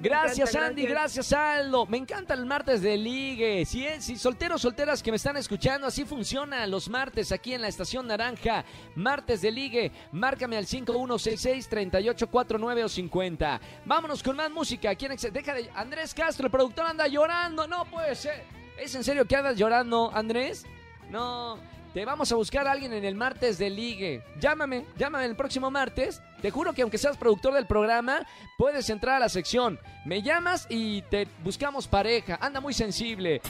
Gracias 0.00 0.50
encanta, 0.50 0.66
Andy, 0.68 0.82
gracias. 0.82 1.28
gracias 1.30 1.32
Aldo. 1.32 1.84
Me 1.86 1.96
encanta 1.96 2.34
el 2.34 2.46
martes 2.46 2.82
de 2.82 2.96
ligue. 2.96 3.64
Si, 3.64 3.84
es, 3.84 4.04
si 4.04 4.16
solteros, 4.16 4.62
solteras 4.62 5.02
que 5.02 5.10
me 5.10 5.16
están 5.16 5.36
escuchando, 5.36 5.88
así 5.88 6.04
funciona 6.04 6.64
los 6.68 6.88
martes 6.88 7.32
aquí 7.32 7.52
en 7.54 7.62
la 7.62 7.68
estación 7.68 8.06
naranja. 8.06 8.64
Martes 8.94 9.40
de 9.42 9.50
ligue. 9.50 9.90
Márcame 10.12 10.56
al 10.56 10.66
5166-3849 10.66 12.84
o 12.84 12.88
50. 12.88 13.60
Vámonos 13.84 14.22
con 14.22 14.36
más 14.36 14.50
música. 14.50 14.94
¿Quién 14.94 15.12
ex- 15.12 15.32
Deja 15.32 15.54
de... 15.54 15.68
Andrés 15.74 16.14
Castro, 16.14 16.46
el 16.46 16.52
productor 16.52 16.86
anda 16.86 17.06
llorando. 17.08 17.66
No 17.66 17.84
puede 17.86 18.14
ser. 18.14 18.44
¿Es 18.78 18.94
en 18.94 19.02
serio 19.04 19.24
que 19.26 19.34
andas 19.36 19.56
llorando, 19.56 20.10
Andrés? 20.14 20.64
No. 21.10 21.58
Te 21.98 22.04
vamos 22.04 22.30
a 22.30 22.36
buscar 22.36 22.68
a 22.68 22.70
alguien 22.70 22.92
en 22.92 23.04
el 23.04 23.16
martes 23.16 23.58
de 23.58 23.70
ligue. 23.70 24.22
Llámame, 24.38 24.86
llámame 24.96 25.24
el 25.24 25.34
próximo 25.34 25.68
martes. 25.68 26.22
Te 26.40 26.52
juro 26.52 26.72
que 26.72 26.82
aunque 26.82 26.96
seas 26.96 27.16
productor 27.16 27.54
del 27.54 27.66
programa, 27.66 28.24
puedes 28.56 28.88
entrar 28.88 29.16
a 29.16 29.18
la 29.18 29.28
sección. 29.28 29.80
Me 30.04 30.22
llamas 30.22 30.68
y 30.70 31.02
te 31.02 31.26
buscamos 31.42 31.88
pareja. 31.88 32.38
Anda 32.40 32.60
muy 32.60 32.72
sensible. 32.72 33.42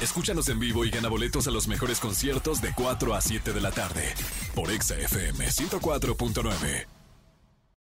Escúchanos 0.00 0.48
en 0.48 0.58
vivo 0.58 0.86
y 0.86 0.90
gana 0.90 1.10
boletos 1.10 1.48
a 1.48 1.50
los 1.50 1.68
mejores 1.68 2.00
conciertos 2.00 2.62
de 2.62 2.72
4 2.74 3.14
a 3.14 3.20
7 3.20 3.52
de 3.52 3.60
la 3.60 3.72
tarde 3.72 4.14
por 4.54 4.70
Exa 4.70 4.96
FM 4.96 5.44
104.9. 5.44 6.99